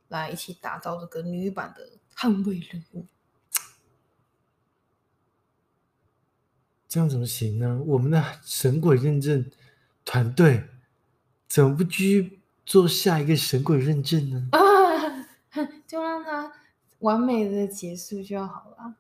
[0.08, 1.88] 来一起打造这个女版的
[2.20, 3.06] 捍卫任务。
[6.86, 7.80] 这样怎么行呢？
[7.86, 9.50] 我们的神鬼认证
[10.04, 10.64] 团队
[11.48, 14.48] 怎么不继续做下一个神鬼认证呢？
[14.52, 14.60] 啊，
[15.86, 16.52] 就让它
[16.98, 18.96] 完美的结束就好了。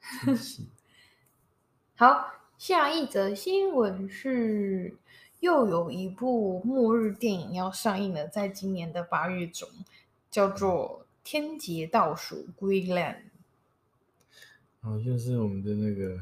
[1.94, 4.96] 好，下一则新闻是
[5.38, 9.68] 又有一部末日电影要上映了，在今年的八月中，
[10.30, 13.22] 叫做《天劫倒数》（Greenland）。
[14.82, 16.20] 哦，就是我们的那个。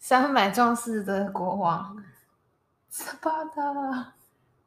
[0.00, 2.02] 三百壮士的国王，
[2.88, 4.14] 斯巴达，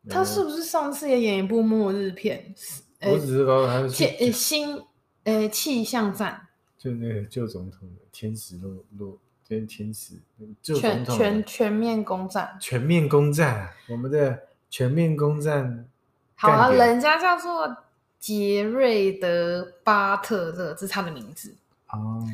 [0.08, 2.54] 他是不是上次也演一部末日片？
[3.02, 4.86] 我只知道他是气呃新
[5.24, 10.22] 呃气象站，就那个旧总统的天使落落跟天使
[10.62, 15.90] 旧总统全全全面攻占，全面攻占，我们的全面攻占。
[16.36, 17.76] 好啊，人家叫做
[18.22, 21.54] 杰瑞德巴特勒，这是他的名字
[21.90, 22.26] 哦，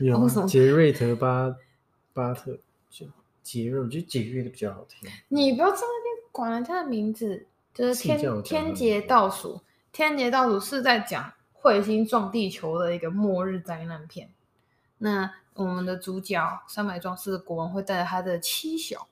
[0.00, 1.54] 有杰瑞德巴。
[2.12, 2.56] 巴特
[2.88, 3.04] 就
[3.42, 5.10] 杰瑞，我觉得杰瑞的比较好听。
[5.26, 9.60] 你不要在那边管人家的名字，就是天天劫倒数。
[9.90, 14.30] 天劫倒数是在讲彗星撞地球的一个末日灾难片。
[14.98, 19.08] 那我们的主角三百壮士的国王会带着他的妻小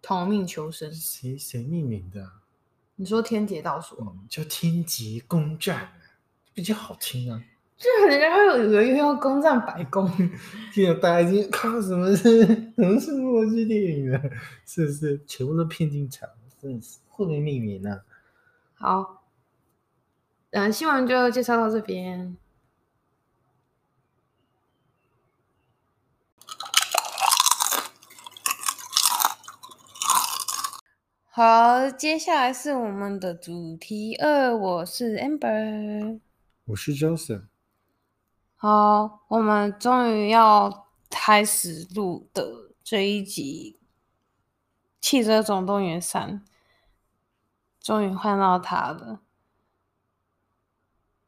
[0.00, 0.90] 逃命求生。
[0.90, 2.30] 谁谁命名的？
[3.00, 5.88] 你说天劫倒数，嗯，叫天劫攻占，
[6.52, 7.40] 比较好听啊。
[7.76, 10.10] 就人家会有以为要攻占白宫，
[10.74, 14.20] 现在大家已经靠什么是什么是末日电影了？
[14.66, 16.28] 是不是全部都骗进场？
[16.60, 18.00] 真的是会被命名啊！
[18.74, 19.22] 好，
[20.50, 22.36] 嗯，新闻就介绍到这边。
[31.38, 36.18] 好，接下来是我们的主题二，我是 Amber，
[36.64, 37.44] 我是 Johnson。
[38.56, 43.78] 好，我们终于要开始录的这一集
[45.00, 46.40] 《汽车总动员三》，
[47.80, 49.20] 终于换到他了。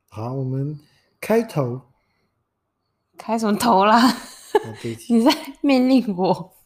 [0.08, 0.80] 好，我们
[1.20, 1.82] 开头。
[3.16, 4.02] 开什么头啦？
[5.08, 6.56] 你在命令我。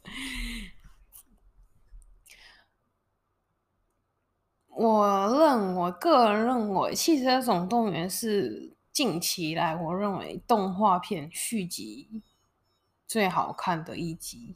[4.76, 8.72] 我认为，个人认为，《汽车总动员》是。
[8.94, 12.22] 近期来，我认为动画片续集
[13.08, 14.54] 最好看的一集。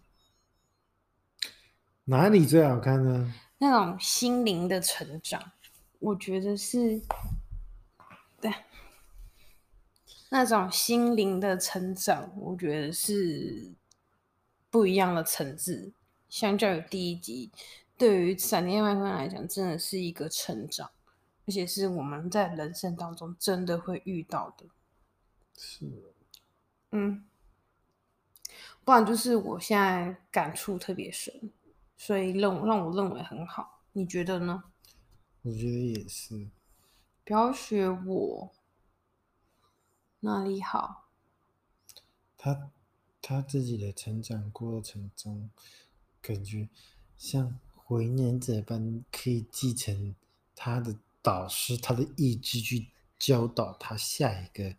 [2.05, 3.35] 哪里最好看呢？
[3.59, 5.51] 那种心灵的成长，
[5.99, 7.03] 我觉得是，
[8.41, 8.55] 对，
[10.29, 13.73] 那种心灵的成长，我觉得是
[14.71, 15.93] 不一样的层次。
[16.29, 17.51] 相较于第一集，
[17.99, 20.91] 对于闪电麦昆来讲，真的是一个成长。
[21.47, 24.67] 而且是我们在人生当中真的会遇到的，
[25.57, 26.13] 是，
[26.91, 27.25] 嗯，
[28.85, 31.51] 不然就是我现在感触特别深，
[31.97, 33.81] 所以让让我认为很好。
[33.93, 34.65] 你觉得呢？
[35.41, 36.51] 我觉得也是。
[37.25, 38.53] 不要学我，
[40.21, 41.09] 哪里好？
[42.37, 42.71] 他
[43.23, 45.49] 他自己的成长过程中，
[46.21, 46.69] 感觉
[47.17, 50.15] 像火影忍者般可以继承
[50.55, 50.95] 他的。
[51.21, 52.87] 导师他的意志去
[53.19, 54.77] 教导他下一个。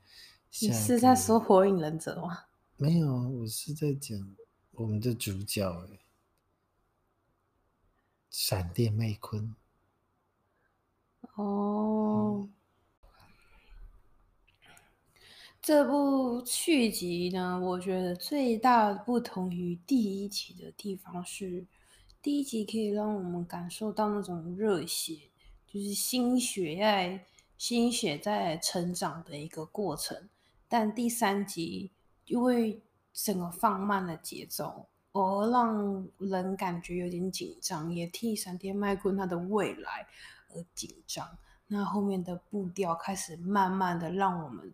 [0.61, 2.45] 你是在说火影忍者吗？
[2.77, 4.35] 没有，我是在讲
[4.71, 5.99] 我们的主角哎，
[8.31, 9.53] 闪电麦昆。
[11.35, 12.53] 哦，嗯、
[15.61, 21.67] 这部续集呢，我觉得最大的不同于第一集的地方是，
[22.21, 25.29] 第一集可以让我们感受到那种热血。
[25.71, 30.27] 就是心血在心血在成长的一个过程，
[30.67, 31.91] 但第三集
[32.25, 32.82] 因为
[33.13, 40.08] 整个放慢了节奏，而让人感觉有点紧张，也替闪电麦昆他的未来
[40.55, 41.38] 而紧张。
[41.67, 44.73] 那后面的步调开始慢慢的让我们，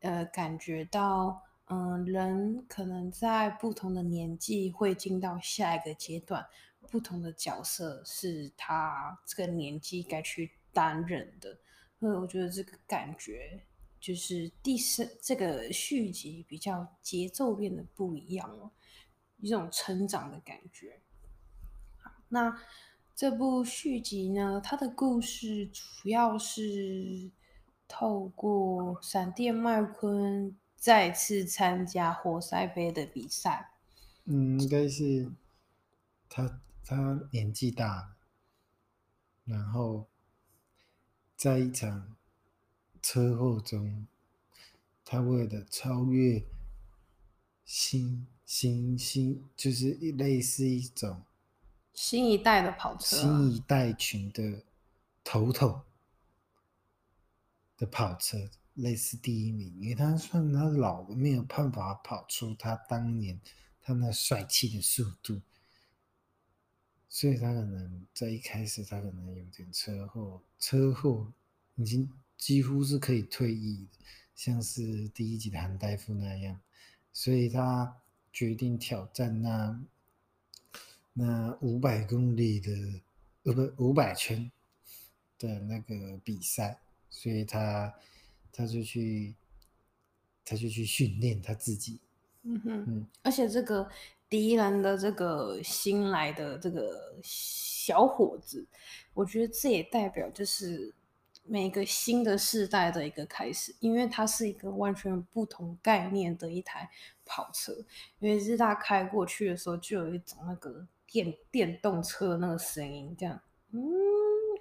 [0.00, 6.46] 呃，感觉到，嗯、人可能在不同的年纪会进到下一个阶段。
[6.88, 11.58] 不同的角色是他这个年纪该去担任的，
[11.98, 13.60] 所以我觉得这个感觉
[13.98, 18.70] 就是第四这个续集比较节奏变得不一样了，
[19.40, 21.00] 一种成长的感觉。
[22.28, 22.56] 那
[23.16, 27.28] 这部续集呢，它的故事主要是
[27.88, 33.72] 透过闪电麦昆再次参加活塞杯的比赛。
[34.24, 35.30] 嗯，应该是
[36.28, 38.16] 他他年纪大了，
[39.44, 40.06] 然后
[41.36, 42.16] 在一场
[43.00, 44.06] 车祸中，
[45.04, 46.44] 他为了超越
[47.64, 51.22] 新新新，就是类似一种
[51.94, 54.64] 新一代的跑车，新一代群的
[55.22, 55.82] 头头
[57.76, 63.38] 的跑车，类似第一名，因为他算他老了，没有办法跑出他当年。
[63.88, 65.40] 他那帅气的速度，
[67.08, 71.32] 所以他可能在一开始，他可能有点车祸，车祸
[71.76, 76.60] 已经几乎是可以退役的，像是第一集的韩大夫那样，
[77.12, 77.96] 所以他
[78.32, 79.80] 决定挑战那
[81.12, 82.72] 那五百公里的
[83.44, 84.50] 呃不五百圈
[85.38, 87.94] 的那个比赛，所以他
[88.56, 89.34] 他就去
[90.44, 92.00] 他就去训练他自己。
[92.42, 93.88] 嗯哼，而且这个
[94.28, 98.66] 敌人的这个新来的这个小伙子，
[99.14, 100.94] 我觉得这也代表就是
[101.44, 106.88] 每个新的世代的一个开始，因为它是一个完全不同概念的一台
[107.24, 107.72] 跑车，
[108.20, 113.40] 因为日大开过去的时候就有一种那个电电动车的那个声音，这样，
[113.72, 113.82] 嗯，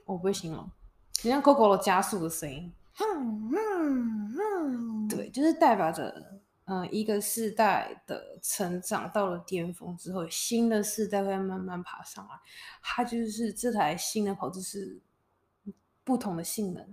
[0.06, 0.70] 我不会形容，
[1.14, 2.76] 就像 Coco 的加速的声音，嗯嗯嗯，
[5.10, 6.42] 对，就是代表着。
[6.68, 12.32] 嗯，一个世代的成长到了巅峰之后，新的世代会慢慢爬上来。
[12.82, 15.00] 它就是这台新的跑车是
[16.04, 16.92] 不同的性能、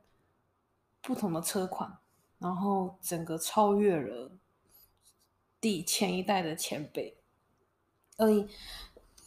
[1.01, 1.91] 不同的车款，
[2.39, 4.33] 然后整个超越了
[5.59, 7.17] 第前一代的前辈，
[8.19, 8.29] 而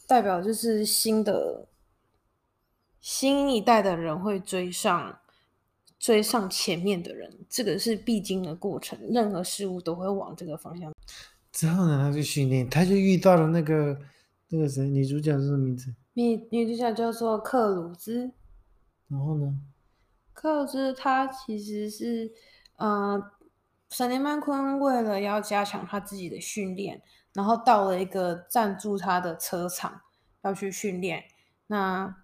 [0.06, 1.66] 代表就是新的
[3.00, 5.18] 新一代的人会追上。
[5.98, 8.98] 追上前面的人，这个是必经的过程。
[9.10, 10.92] 任何事物都会往这个方向。
[11.52, 13.98] 之后呢，他就训练，他就遇到了那个
[14.48, 15.94] 那个谁，女主角是什么名字？
[16.12, 18.30] 女女主角叫做克鲁兹。
[19.08, 19.58] 然后呢？
[20.32, 22.30] 克鲁兹他其实是，
[22.76, 23.30] 呃，
[23.88, 27.00] 闪电麦昆为了要加强他自己的训练，
[27.32, 30.02] 然后到了一个赞助他的车厂
[30.42, 31.24] 要去训练。
[31.68, 32.14] 那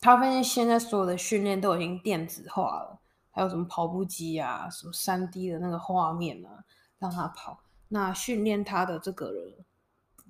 [0.00, 2.99] 他发现现在所有的训练都已经电子化了。
[3.40, 6.62] 还有什么跑步机啊，什么三 D 的那个画面啊，
[6.98, 7.58] 让他跑。
[7.88, 9.32] 那训练他的这个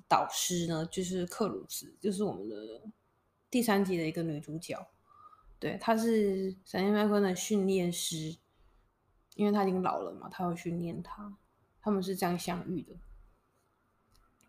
[0.07, 2.57] 导师呢，就是克鲁兹，就是我们的
[3.51, 4.87] 第三集的一个女主角。
[5.59, 8.37] 对，她是闪电麦昆的训练师，
[9.35, 11.37] 因为他已经老了嘛，他会训练他。
[11.83, 12.95] 他们是这样相遇的。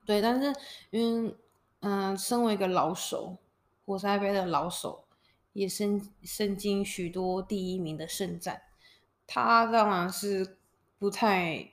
[0.06, 0.54] 对，但是
[0.92, 1.36] 因为
[1.80, 3.40] 嗯、身为一个老手，
[3.88, 5.04] 活塞杯的老手。
[5.54, 8.62] 也身身经许多第一名的圣战，
[9.28, 10.58] 他当然是
[10.98, 11.72] 不太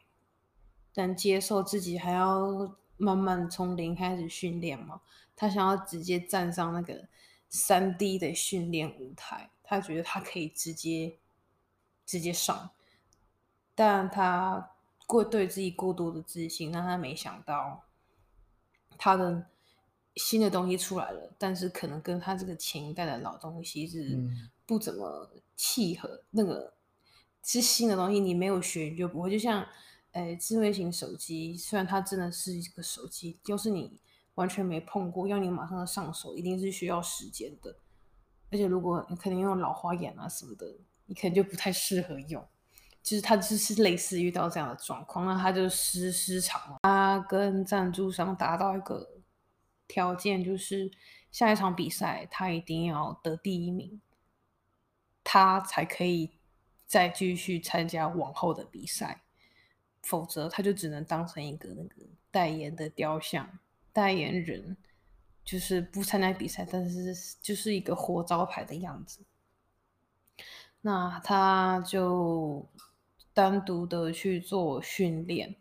[0.94, 5.00] 能接受自己还要慢慢从零开始训练嘛。
[5.36, 7.08] 他想要直接站上那个
[7.48, 11.18] 三 D 的训练舞台，他觉得他可以直接
[12.04, 12.70] 直接上，
[13.74, 14.72] 但他
[15.06, 17.84] 过对自己过多的自信，让他没想到
[18.96, 19.46] 他的。
[20.18, 24.18] 新的东西出来了，但是可能跟他这个前一代的老东西是
[24.66, 26.09] 不怎么契合。
[26.09, 26.74] 嗯、那个
[27.44, 29.31] 是新的东西，你没有学你就不会。
[29.31, 29.64] 就像，
[30.12, 34.00] 诶，智慧型手机，虽然它真的是一个手机，就是你
[34.35, 37.76] 完全没碰过，要你马上上手，一定是需要时间的。
[38.50, 40.66] 而且如果你可能用老花眼啊什么的，
[41.07, 42.44] 你可能就不太适合用。
[43.00, 46.78] 就是他就是类似遇到这样的状况，那他就失失常了。
[46.83, 49.09] 他跟赞助商达到一个。
[49.88, 50.90] 条件就是
[51.33, 54.01] 下一场比赛他一定要得第一名，
[55.24, 56.31] 他才可以
[56.87, 59.22] 再继续参加往后的比赛，
[60.03, 63.58] 否则他就只能当成一个那个代言的雕像、
[63.92, 64.77] 代言人，
[65.44, 69.25] 就是不参加比赛，但是就是一个活招牌的样子。
[70.83, 72.69] 那他就
[73.33, 75.56] 单独的去做训练。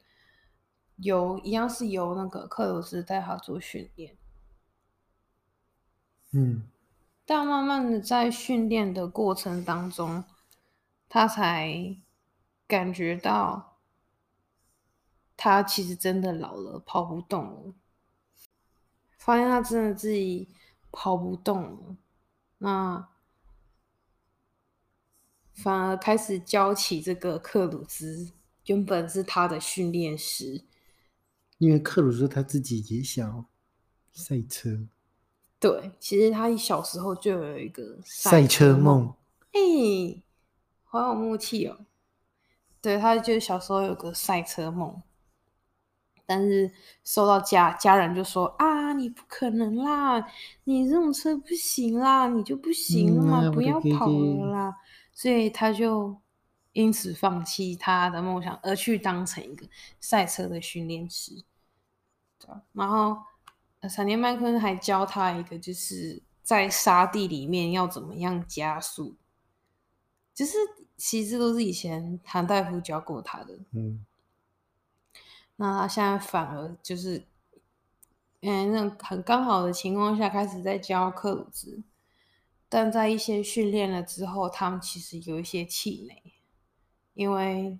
[0.97, 4.16] 有一样是由那个克鲁斯带他做训练，
[6.31, 6.63] 嗯，
[7.25, 10.23] 但慢慢的在训练的过程当中，
[11.07, 11.97] 他才
[12.67, 13.77] 感觉到
[15.35, 17.73] 他其实真的老了，跑不动了，
[19.17, 20.49] 发现他真的自己
[20.91, 21.97] 跑不动了，
[22.57, 23.09] 那
[25.53, 28.31] 反而开始教起这个克鲁兹，
[28.65, 30.63] 原本是他的训练师。
[31.57, 33.45] 因为克鲁兹他自己也想
[34.11, 34.87] 赛车，
[35.59, 39.13] 对，其实他小时候就有一个赛车梦。
[39.53, 40.23] 哎、欸，
[40.83, 41.79] 好有默契哦。
[42.81, 45.01] 对，他就小时候有个赛车梦，
[46.27, 46.71] 但是
[47.03, 50.25] 受到家家人就说啊，你不可能啦，
[50.65, 54.75] 你这种车不行啦，你就不行了嘛，嗯、不要跑了啦。
[55.11, 56.15] 所以他就
[56.73, 59.67] 因此放弃他的梦想，而去当成一个
[59.99, 61.43] 赛车的训练师。
[62.71, 63.17] 然后，
[63.83, 69.15] 闪电麦昆还教他一个，就是在沙地里面要怎么样加速。
[70.33, 70.57] 就是
[70.95, 73.59] 其实都是以前韩大夫教过他的。
[73.71, 74.05] 嗯。
[75.57, 77.27] 那他现在反而就是，
[78.41, 81.81] 嗯，那种很刚好的情况下开始在教克鲁兹，
[82.67, 86.33] 但在一些训练了之后，他们其实有一些气馁，
[87.13, 87.77] 因为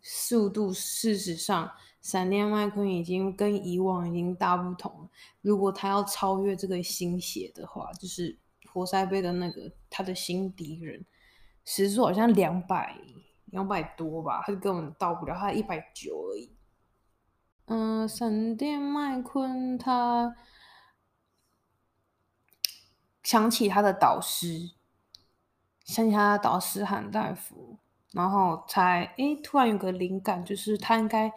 [0.00, 1.72] 速度事实上。
[2.00, 5.10] 闪电麦昆已经跟以往已经大不同了。
[5.42, 8.38] 如果他要超越这个新血的话，就是
[8.72, 11.04] 活塞杯的那个他的新敌人，
[11.62, 12.96] 时速好像两百
[13.46, 16.56] 两百多吧，他就根本到不了，他一百九而已。
[17.66, 20.34] 嗯，闪电麦昆他
[23.22, 24.70] 想起他的导师，
[25.84, 27.76] 想起他的导师韩大夫，
[28.12, 31.30] 然后才诶突然有个灵感，就是他应该。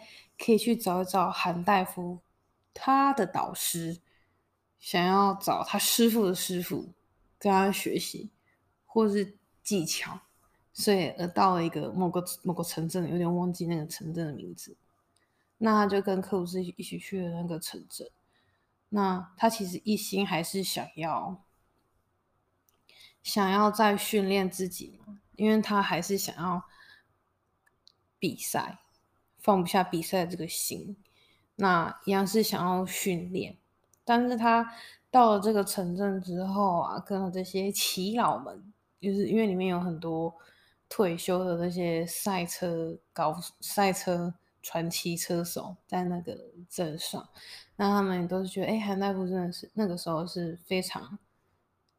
[0.43, 2.19] 可以去找一找韩大夫，
[2.73, 4.01] 他的导师
[4.77, 6.89] 想要找他师傅的师傅
[7.39, 8.29] 跟他学习，
[8.85, 10.19] 或是技巧，
[10.73, 14.75] 所以而到了一个某个某个城镇，有点忘记那个城镇的名字。
[15.59, 18.11] 那他就跟克鲁兹一起去了那个城镇。
[18.89, 21.41] 那他其实一心还是想要
[23.23, 26.65] 想要再训练自己嘛，因为他还是想要
[28.19, 28.79] 比赛。
[29.43, 30.95] 放不下比赛这个心，
[31.57, 33.57] 那一样是想要训练，
[34.05, 34.73] 但是他
[35.11, 40.33] 到了这个城镇之后啊，跟了这些骑佬们，就是因为里面有很多
[40.87, 46.39] 退休的那些赛车高赛车传奇车手在那个
[46.69, 47.27] 镇上，
[47.75, 51.19] 那他们也都是觉得，哎，韩大夫真的是那个时候是非常，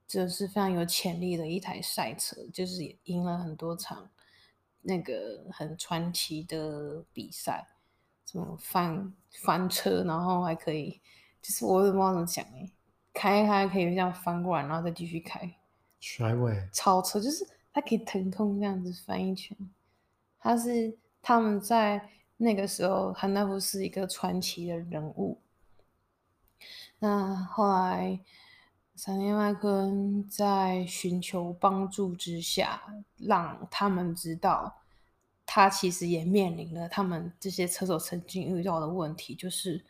[0.08, 4.08] 就是非常有潜力的一台赛车，就是赢了很多场。
[4.84, 7.66] 那个很传奇的比赛，
[8.24, 9.12] 什么翻
[9.42, 11.00] 翻车，然后还可以，
[11.42, 12.70] 就是我也不知道怎么讲哎，
[13.12, 15.56] 开开可以这样翻过来，然后再继续开，
[16.00, 19.56] 甩尾，超车，就是它可以腾空这样子翻一圈。
[20.38, 25.40] 他是他们在那个时候，韩大夫是一个传奇的人物。
[26.98, 28.20] 那后来。
[28.96, 32.80] 闪电麦昆在寻求帮助之下，
[33.18, 34.82] 让他们知道，
[35.44, 39.84] 他其实也面临了他们这些车手曾经遇到的问题，就是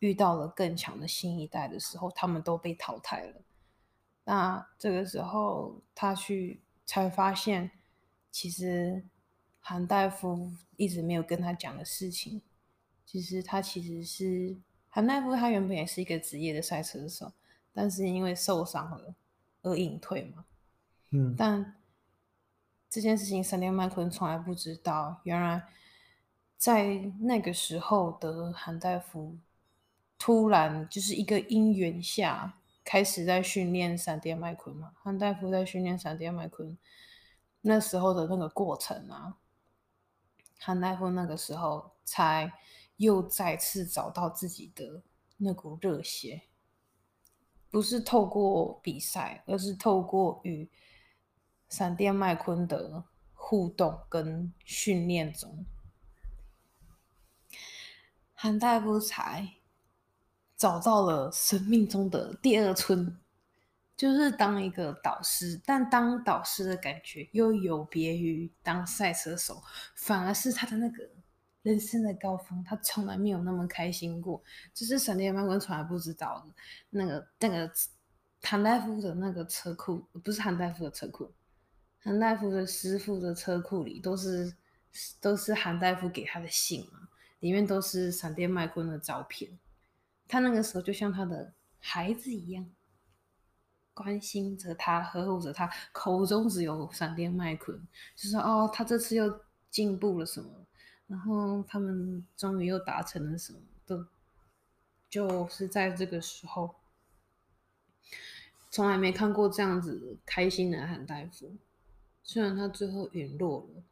[0.00, 3.40] 遇到了更强的新一代的时候，他们都被淘汰了。
[4.24, 7.70] 那这个时候，他去才发现，
[8.30, 9.02] 其实
[9.58, 12.42] 韩大夫一直没有跟他讲的事情，
[13.06, 14.58] 其实他其实是
[14.90, 17.32] 韩大夫，他原本也是一个职业的赛车手。
[17.72, 19.14] 但是因为受伤了
[19.62, 20.44] 而隐退嘛，
[21.10, 21.76] 嗯，但
[22.88, 25.68] 这件事情闪电麦昆从来不知道，原来
[26.56, 29.38] 在那个时候的韩大夫
[30.18, 36.76] 突然就是一个因缘下开始在训练闪电麦昆嘛，韩大夫在训练闪电麦昆
[37.60, 39.36] 那时候的那个过程啊，
[40.58, 42.52] 韩大夫那个时候才
[42.96, 45.02] 又再次找到自己的
[45.36, 46.42] 那股热血。
[47.70, 50.68] 不是透过比赛，而是透过与
[51.68, 55.64] 闪电麦昆的互动跟训练中，
[58.34, 59.54] 韩大夫才
[60.56, 63.16] 找到了生命中的第二春，
[63.96, 65.60] 就是当一个导师。
[65.64, 69.62] 但当导师的感觉又有别于当赛车手，
[69.94, 71.19] 反而是他的那个。
[71.62, 74.42] 人生的高峰，他从来没有那么开心过。
[74.72, 76.54] 只是闪电麦昆从来不知道的，
[76.90, 77.70] 那个那个
[78.42, 81.32] 韩大夫的那个车库，不是韩大夫的车库，
[81.98, 84.56] 韩大夫的师傅的车库里都是
[85.20, 87.08] 都是韩大夫给他的信嘛，
[87.40, 89.58] 里面都是闪电麦昆的照片。
[90.26, 92.66] 他那个时候就像他的孩子一样，
[93.92, 97.86] 关心着他，呵护着他，口中只有闪电麦昆，
[98.16, 100.48] 就说哦，他这次又进步了什么。
[101.10, 103.58] 然后他们终于又达成了什么？
[103.84, 104.06] 的
[105.08, 106.76] 就是在这个时候，
[108.70, 111.56] 从来没看过这样子开心的韩大夫。
[112.22, 113.82] 虽然他最后陨落了，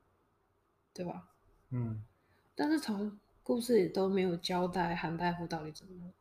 [0.95, 1.29] 对吧？
[1.71, 2.05] 嗯。
[2.55, 6.13] 但是从故事里都没有交代韩大夫到底怎么了。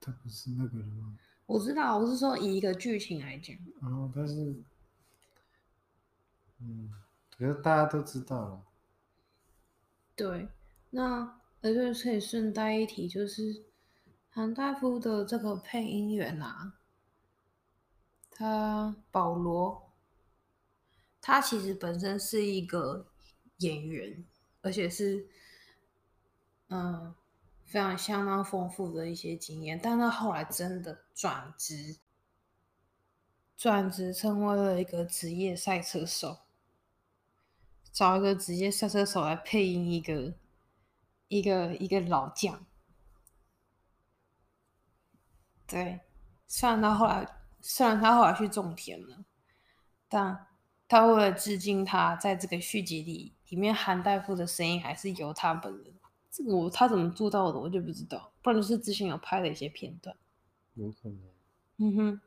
[0.00, 1.18] 他不是那个人吗？
[1.46, 3.56] 我知道，我是说以一个剧情来讲。
[3.80, 4.54] 哦，但是，
[6.60, 6.92] 嗯，
[7.36, 8.65] 可是大家都知道了。
[10.16, 10.48] 对，
[10.90, 13.64] 那而且可以顺带一提，就是
[14.30, 16.78] 韩大夫的这个配音员啊，
[18.30, 19.92] 他保罗，
[21.20, 23.06] 他其实本身是一个
[23.58, 24.24] 演员，
[24.62, 25.28] 而且是，
[26.68, 27.14] 嗯。
[27.68, 31.96] 非常相当丰富的一些经验，但他后来真的转职，
[33.56, 36.45] 转职成为了一个职业赛车手，
[37.96, 40.34] 找一个直接赛车手来配音一个
[41.28, 42.66] 一个一个老将。
[45.66, 46.00] 对，
[46.46, 47.26] 虽然他后来
[47.62, 49.24] 虽然他后来去种田了，
[50.10, 50.46] 但
[50.86, 55.94] 他为了致敬他，在这个续集里里面，韩大夫的声音还是由他本人。
[56.30, 58.30] 这个我他怎么做到的，我就不知道。
[58.42, 60.14] 不然就是之前有拍的一些片段，
[60.74, 61.18] 有可能。
[61.78, 62.20] 嗯哼。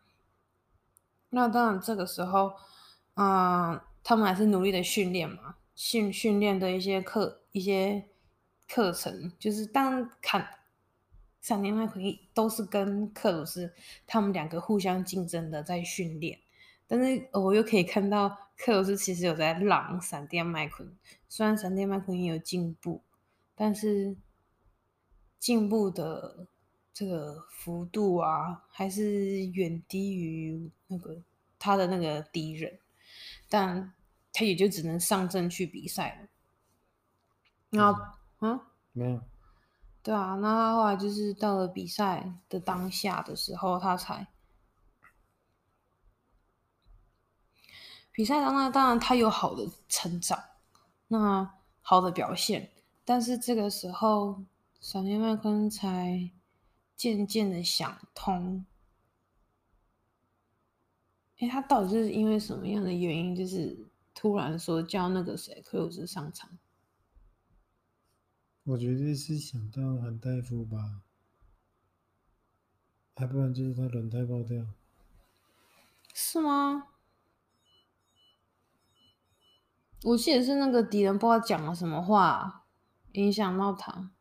[1.30, 2.56] 那当然，这个时候，
[3.14, 8.06] 嗯、呃，他们还是努力的训练嘛，训训练的一些课、一些
[8.68, 10.50] 课程，就是当看
[11.42, 13.72] 闪电麦奎都是跟克鲁斯
[14.08, 16.40] 他们两个互相竞争的在训练，
[16.88, 20.88] 但是我又可以看到克鲁斯其实有在让闪电麦奎，
[21.28, 23.04] 虽然闪电麦奎因有进步。
[23.54, 24.16] 但是
[25.38, 26.48] 进步的
[26.92, 31.22] 这个幅度啊，还是远低于那个
[31.60, 32.80] 他的那个敌人，
[33.48, 33.94] 但
[34.40, 36.30] 他也就只能上阵去比赛了。
[37.72, 38.02] 然后，
[38.40, 38.62] 嗯，嗯
[38.94, 39.22] 没有，
[40.02, 44.26] 对啊，那他后来就是到了比赛的当下的时候，他才
[48.14, 50.42] 比赛当中，当然他有好的成长，
[51.10, 52.72] 那好的表现。
[53.04, 54.42] 但是这个时候，
[54.80, 56.32] 闪电麦昆才
[56.96, 58.66] 渐渐的想通，
[61.40, 63.78] 哎，他到底是因为什么样的原因，就是
[64.20, 66.60] 突然说叫那个谁克鲁兹上场？
[68.66, 71.04] 我觉得是想到韩大夫吧，
[73.16, 74.66] 还不然就是他轮胎爆掉。
[76.14, 76.90] 是吗？
[80.04, 82.66] 我记得是那个敌人不知道讲了什么话。
[83.14, 84.12] 影响到他，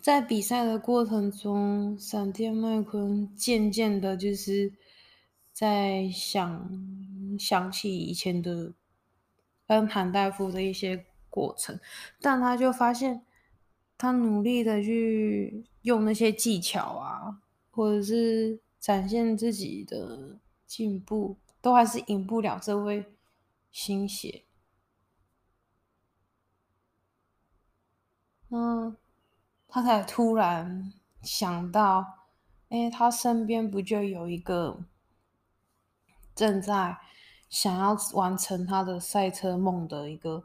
[0.00, 4.72] 在比赛的过程中，闪电麦昆渐渐的，就是
[5.52, 6.70] 在想
[7.38, 8.72] 想起以前的
[9.66, 11.78] 跟韩大夫的一些过程，
[12.20, 13.24] 但他就发现，
[13.96, 23.04] 他努力的去用那些技巧啊，或者是展现自己的进步，都还是赢不了这位
[23.70, 24.44] 新血。
[28.48, 28.96] 嗯，
[29.68, 32.26] 他才突然想到，
[32.70, 34.82] 哎，他身边不就有一个
[36.34, 36.98] 正在
[37.50, 40.42] 想要完成他的赛车梦的一个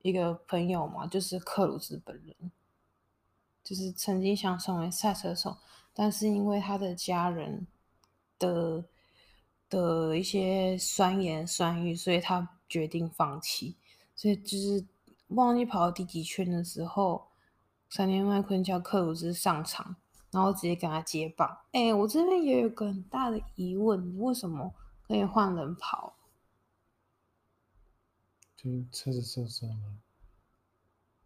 [0.00, 1.06] 一个朋友嘛？
[1.06, 2.50] 就是克鲁兹本人，
[3.62, 5.58] 就是曾经想成为赛车手，
[5.92, 7.66] 但是因为他的家人
[8.38, 8.82] 的
[9.68, 13.76] 的一些酸言酸语，所以他决定放弃。
[14.14, 14.86] 所以就是
[15.28, 17.26] 忘记跑到第几圈的时候。
[17.90, 19.94] 闪电麦昆叫克鲁兹上场，
[20.32, 21.58] 然后直接跟他接棒。
[21.70, 24.74] 哎、我这边也有个很大的疑问，为什么
[25.06, 26.13] 可以换人跑？
[28.64, 29.76] 就车子受伤了。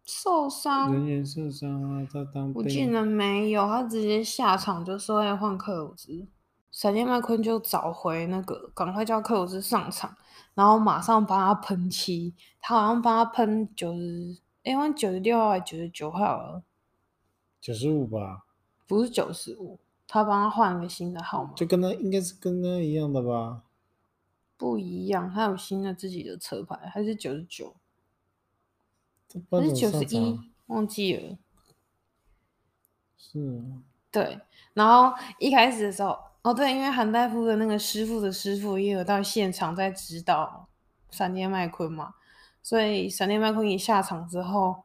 [0.03, 0.91] 受伤？
[0.91, 2.05] 人员受伤啊！
[2.11, 6.27] 他当我竟然没有，他直接下场就说要换克鲁兹。
[6.69, 10.13] 闪电麦昆就找回那个，赶快叫克鲁兹上场，
[10.53, 12.35] 然后马上帮他喷漆。
[12.59, 14.37] 他好像帮他喷九十。
[14.63, 16.63] 哎，换九十六号还是九十九号了？
[17.61, 18.45] 九十五吧。
[18.85, 21.53] 不是九十五，他帮他换了个新的号码。
[21.53, 23.61] 就跟他应该是跟他一样的吧？
[24.59, 27.73] 不一样，他有新的自己的车牌，还是九十九？
[29.49, 30.37] 还是九十一？
[30.65, 31.37] 忘记了。
[33.17, 33.79] 是啊。
[34.11, 34.41] 对，
[34.73, 40.67] 然后一开始的时候，哦对，因为韩大夫的那个师傅的师傅也有到现场在指导
[41.09, 42.15] 闪电麦昆嘛。
[42.61, 44.83] 所以闪电麦昆一下场之后，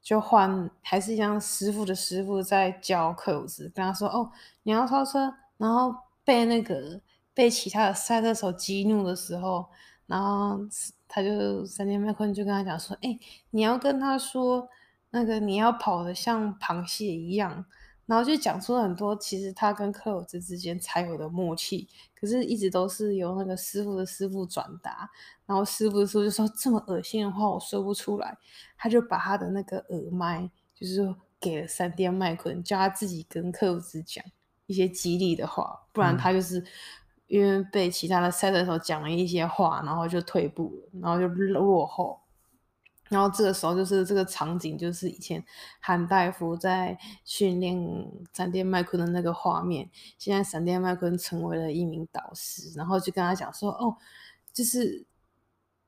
[0.00, 4.32] 就换还是一样师傅的师傅在教克鲁兹，跟他说：“哦，
[4.62, 5.94] 你要超车。”然后
[6.24, 6.98] 被那个
[7.34, 9.66] 被其他的赛车手激怒的时候，
[10.06, 10.60] 然后
[11.08, 13.18] 他就闪电麦昆就跟他讲说：“哎，
[13.50, 14.68] 你要跟他说，
[15.10, 17.64] 那个你要跑的像螃蟹一样。”
[18.04, 25.08] 然后就讲出了很多，其实他跟克鲁兹之间才有的默契，可是一直都是由那个师傅的师傅转达。
[25.46, 28.36] 然后师傅的师傅就说：“这么恶心的话，我说不出来。”
[28.76, 34.22] 他就把他的那个耳麦，就是说给了闪电麦昆，叫他自己跟克鲁兹讲，
[34.66, 36.62] 一些激励的话，不然他就是
[37.32, 42.20] 因为被其他的赛车手讲了一些话，然后就退步了，然后就落后。
[43.08, 45.42] 然后这个时候就是这个场景，就是以前
[45.80, 47.74] 韩大夫在训练
[48.34, 49.88] 闪电麦昆的那个画面。
[50.18, 53.96] 现在闪电麦昆成为了一名导师，然后就跟他讲说：“哦，
[54.52, 55.06] 就是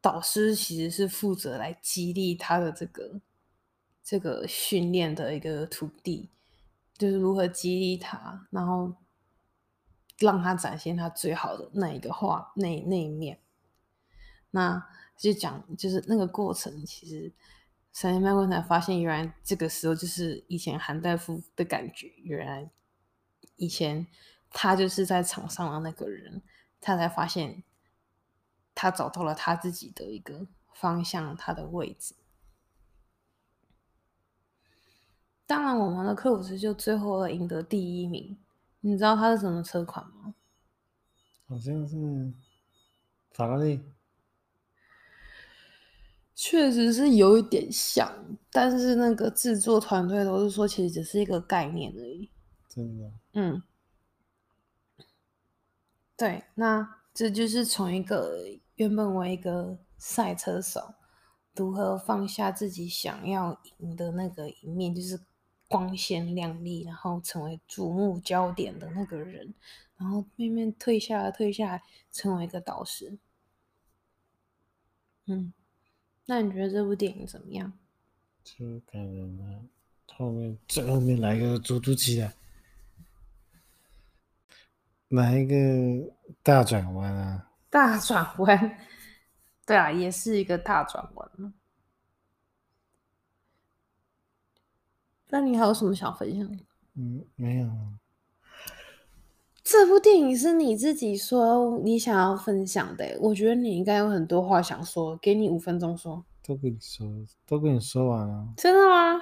[0.01, 3.20] 导师其实是负责来激励他的这个
[4.03, 6.30] 这个训练的一个徒弟，
[6.97, 8.95] 就是如何激励他，然后
[10.18, 13.40] 让他展现他最好的那一个画那那一面。”
[14.52, 14.86] 那。
[15.16, 17.32] 就讲，就是那个过程，其实
[17.92, 22.08] 闪电麦昆才发现，原来这个时候就是以前韩大夫的感觉。
[22.24, 22.68] 原来
[23.54, 24.08] 以前
[24.50, 26.42] 他就是在场上的那个人，
[26.80, 27.62] 他才发现
[28.74, 32.16] 他找到了他自己的一个方向，他的位置。
[35.46, 38.43] 当然，我们的柯鲁兹就最后赢得第一名。
[38.87, 40.35] 你知道它是什么车款吗？
[41.47, 42.30] 好像是
[43.30, 43.80] 法拉利。
[46.35, 52.30] 确实是有一点像，但是那个制作团队都是说，其实只是一个概念而已。
[52.68, 53.11] 真的？
[53.32, 53.62] 嗯，
[56.14, 60.95] 对，那这就是从一个原本为一个赛车手，
[61.55, 65.18] 如何放下自己想要赢的那个一面，就是
[65.68, 69.54] 光鲜亮丽，然后成为瞩目焦点的那个人，
[69.96, 73.18] 然后慢慢退下来，退下来，成为一个导师。
[75.26, 75.52] 嗯。
[76.26, 77.70] 那你觉得这部电影怎么样？
[78.42, 79.60] 就感人啊！
[80.16, 82.34] 后面最后面来个突突起来，
[85.08, 87.50] 来一个大转弯啊！
[87.68, 88.78] 大转弯，
[89.66, 91.54] 对啊，也是一个大转弯。
[95.35, 96.49] 那你还有什么想分享？
[96.95, 97.68] 嗯，没有。
[99.64, 106.24] 这部电影是你自己说你想要分享的，我觉得你应该有很多话想说，给你五分钟说。
[106.47, 107.05] 都跟你说，
[107.49, 108.47] 都跟你说完了。
[108.57, 109.20] 真的吗？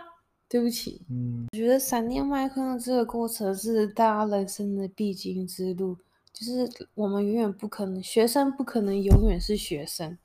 [0.51, 1.01] 对不起。
[1.09, 5.97] 嗯，我觉得闪电麦昆的这个过程是大家人生的必经之路，
[6.31, 10.19] 就是我们永远不可能，学生不可能永远是学生，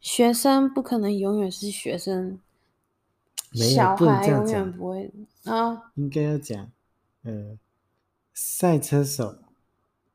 [0.00, 2.38] 学生不可能永远是学生，
[3.52, 5.12] 小孩永远不会
[5.44, 5.92] 啊。
[5.94, 6.70] 应该要讲，
[7.22, 7.58] 呃。
[8.40, 9.36] 赛车手，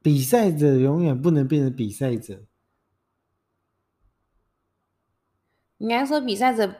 [0.01, 2.41] 比赛者永远不能变成比赛者。
[5.79, 6.73] 应该说，比赛者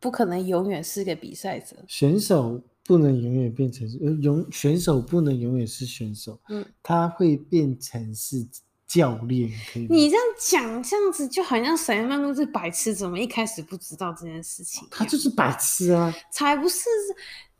[0.00, 1.76] 不可能永远是个比赛者。
[1.86, 6.40] 选手不能永远变成呃，永选手不能永远是选手。
[6.48, 8.44] 嗯，他会变成是
[8.92, 9.50] 教练。
[9.88, 14.86] 你这样讲，这样子就好像闪电麦昆是白痴，怎么一开始不知道这件事情？
[14.90, 16.12] 他就是白痴啊！
[16.30, 16.84] 才不是。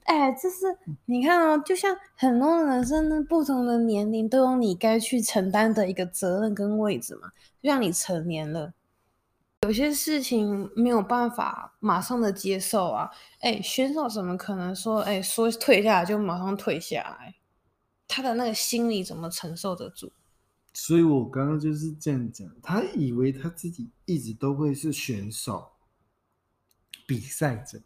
[0.05, 0.77] 哎、欸，这是
[1.07, 7.31] 你看哦，就像很多人生的不同的年龄都有你该去承担的一个责任跟位置嘛。
[7.63, 8.75] 就像你成年了，
[9.63, 13.09] 有些事情没有办法马上的接受啊。
[13.41, 17.35] 哎、欸，选手怎么可能说，哎、欸，说退下来就马上退下来？
[18.07, 20.13] 他的那个心理怎么承受得住？
[20.73, 25.73] 所以我刚刚就是这样讲，他以为他自己一直都会是选手、
[27.07, 27.81] 比赛者。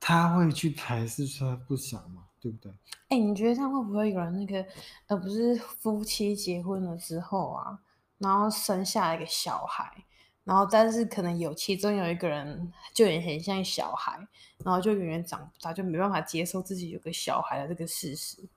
[0.00, 2.72] 他会去排斥说他不想嘛，对不对？
[3.08, 4.64] 哎、你觉得他会不会有人那个，
[5.08, 7.80] 呃，不是夫妻结婚了之后啊，
[8.18, 10.04] 然后生下一个小孩，
[10.44, 14.16] 然后但是可能有其中有一个人就也很像小孩，
[14.64, 18.48] 然后就永远长不大，就没办法接受自己有个小孩的这个事实。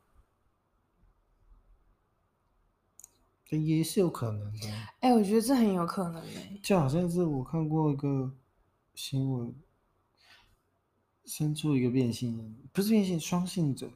[3.57, 4.67] 也是有可能的。
[4.99, 6.59] 哎、欸，我觉得这很有可能哎。
[6.61, 8.33] 就好像是我看过一个
[8.93, 9.55] 新闻。
[11.23, 13.89] 生出一个变性人，不是变性，双性者，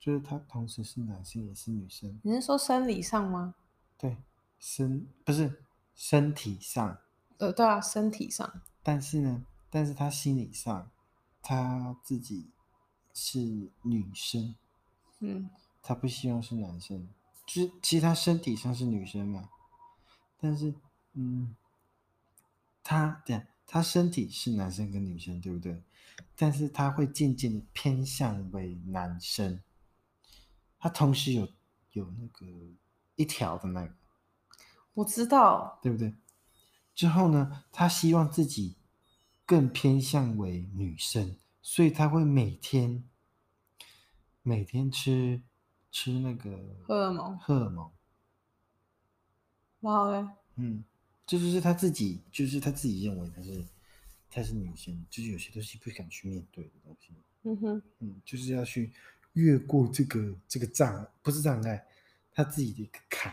[0.00, 2.18] 就是他同时是男性也是女生。
[2.24, 3.54] 你是说生理上吗？
[3.96, 4.16] 对，
[4.58, 5.62] 身不是
[5.94, 6.98] 身体上。
[7.36, 8.62] 呃，对啊，身体上。
[8.82, 10.90] 但是呢，但是他心理上，
[11.40, 12.50] 他自己
[13.14, 14.56] 是女生。
[15.20, 15.48] 嗯。
[15.82, 17.06] 他不希望是男生，
[17.46, 19.48] 就是其实他身体上是女生嘛，
[20.36, 20.74] 但是，
[21.12, 21.54] 嗯，
[22.82, 25.82] 他对，他身体是男生跟女生，对不对？
[26.34, 29.62] 但是他会渐渐的偏向为男生，
[30.78, 31.48] 他同时有
[31.92, 32.46] 有那个
[33.14, 33.94] 一条的那个，
[34.94, 36.14] 我知道，对不对？
[36.94, 38.76] 之后呢，他希望自己
[39.44, 43.04] 更偏向为女生，所以他会每天
[44.42, 45.42] 每天吃
[45.96, 46.50] 吃那个
[46.84, 47.90] 荷尔蒙，荷尔蒙。
[49.80, 50.84] 然后嘞，嗯，
[51.26, 53.64] 这就是他自己，就是他自己认为他是。
[54.28, 57.14] 她是女性，就是有些东西不敢去面对的东西。
[57.44, 58.92] 嗯哼，嗯，就是要去
[59.32, 61.86] 越过这个这个障，不是障碍，
[62.34, 63.32] 他自己的一个坎。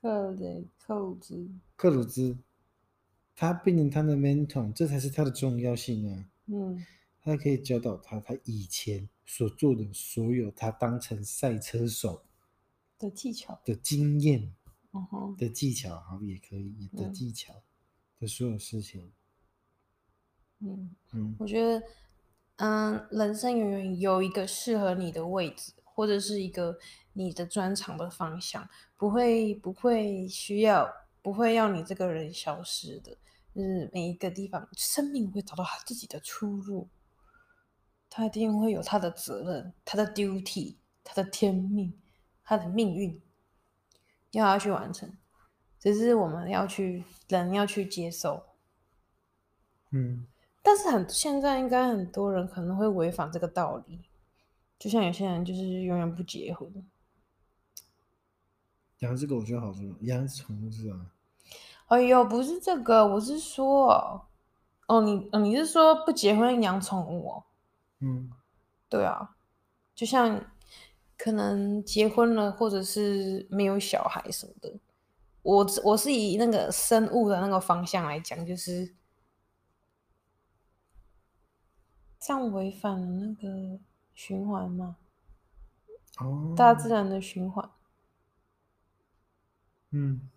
[0.00, 2.36] 克雷克鲁兹，克鲁兹，
[3.34, 6.30] 他变成他的 mentor，这才是他的重要性啊。
[6.44, 6.86] 嗯，
[7.26, 12.22] 他可以教导他，他以前所做的所有，他当成赛车手
[12.96, 14.54] 的技巧、的经验，
[15.36, 17.52] 的技巧，好也可以，的技巧
[18.20, 19.10] 的所有事情。
[20.60, 21.82] 嗯嗯，我觉得，
[22.58, 26.78] 嗯，人生永远有一个适合你的位置，或者是一个
[27.14, 30.88] 你的专长的方向，不会不会需要，
[31.22, 33.18] 不会要你这个人消失的。
[33.52, 36.88] 就是每一个地方，生命会找到他自己的出路，
[38.08, 41.98] 他一定会有他的责任、他的 duty、他的天命、
[42.42, 43.20] 他的命运，
[44.30, 45.16] 要他去完成。
[45.78, 48.42] 只是我们要去，人要去接受。
[49.90, 50.26] 嗯。
[50.62, 54.00] 但是很现在应该很多人可能会违反这个道理，
[54.78, 56.68] 就像有些人就是永远不结婚。
[58.98, 61.12] 养这个我觉得好说，养宠物是吧？
[61.86, 64.26] 哎呦，不是这个，我是说，
[64.88, 67.44] 哦，你，哦，你是说不结婚养宠物哦？
[68.00, 68.30] 嗯，
[68.88, 69.36] 对啊，
[69.94, 70.44] 就像
[71.16, 74.78] 可能结婚了，或者是没有小孩什么的，
[75.42, 78.94] 我我是以那个生物的那个方向来讲，就是。
[82.18, 83.78] 这样违反了那个
[84.12, 84.96] 循环嘛？
[86.18, 87.70] 哦，大自然的循环。
[89.90, 90.28] 嗯，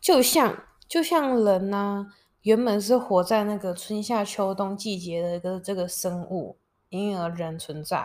[0.00, 6.56] 就像就像人呐、啊，原本是活在那个春夏秋冬季节的一个这个生物，
[6.98, 7.98] 因而人存在，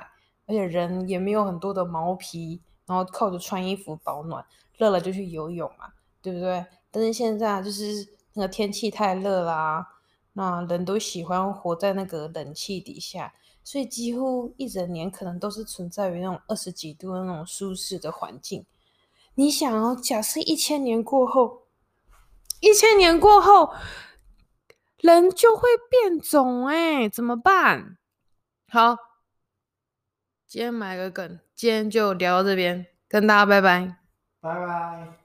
[0.46, 4.46] 而且人也没有很多的毛皮，然后靠着穿衣服保暖，
[4.78, 6.66] 热了就去游泳嘛，对不对？
[6.92, 9.88] 但是现在就是那个天气太热啦。
[10.34, 13.34] 那人都喜欢活在那个冷气底下，
[13.64, 18.66] 所以几乎一整年可能都是存在于那种二十几度的那种舒适的环境。
[19.36, 21.64] 你想哦，假设一千年过后，
[22.62, 23.74] 一千年过后，
[25.00, 27.98] 人就会变种哎，怎么办？
[28.72, 28.96] 好，
[30.48, 33.98] 今天买个梗，今天就聊到这边，跟大家拜拜，
[34.42, 35.19] 拜拜。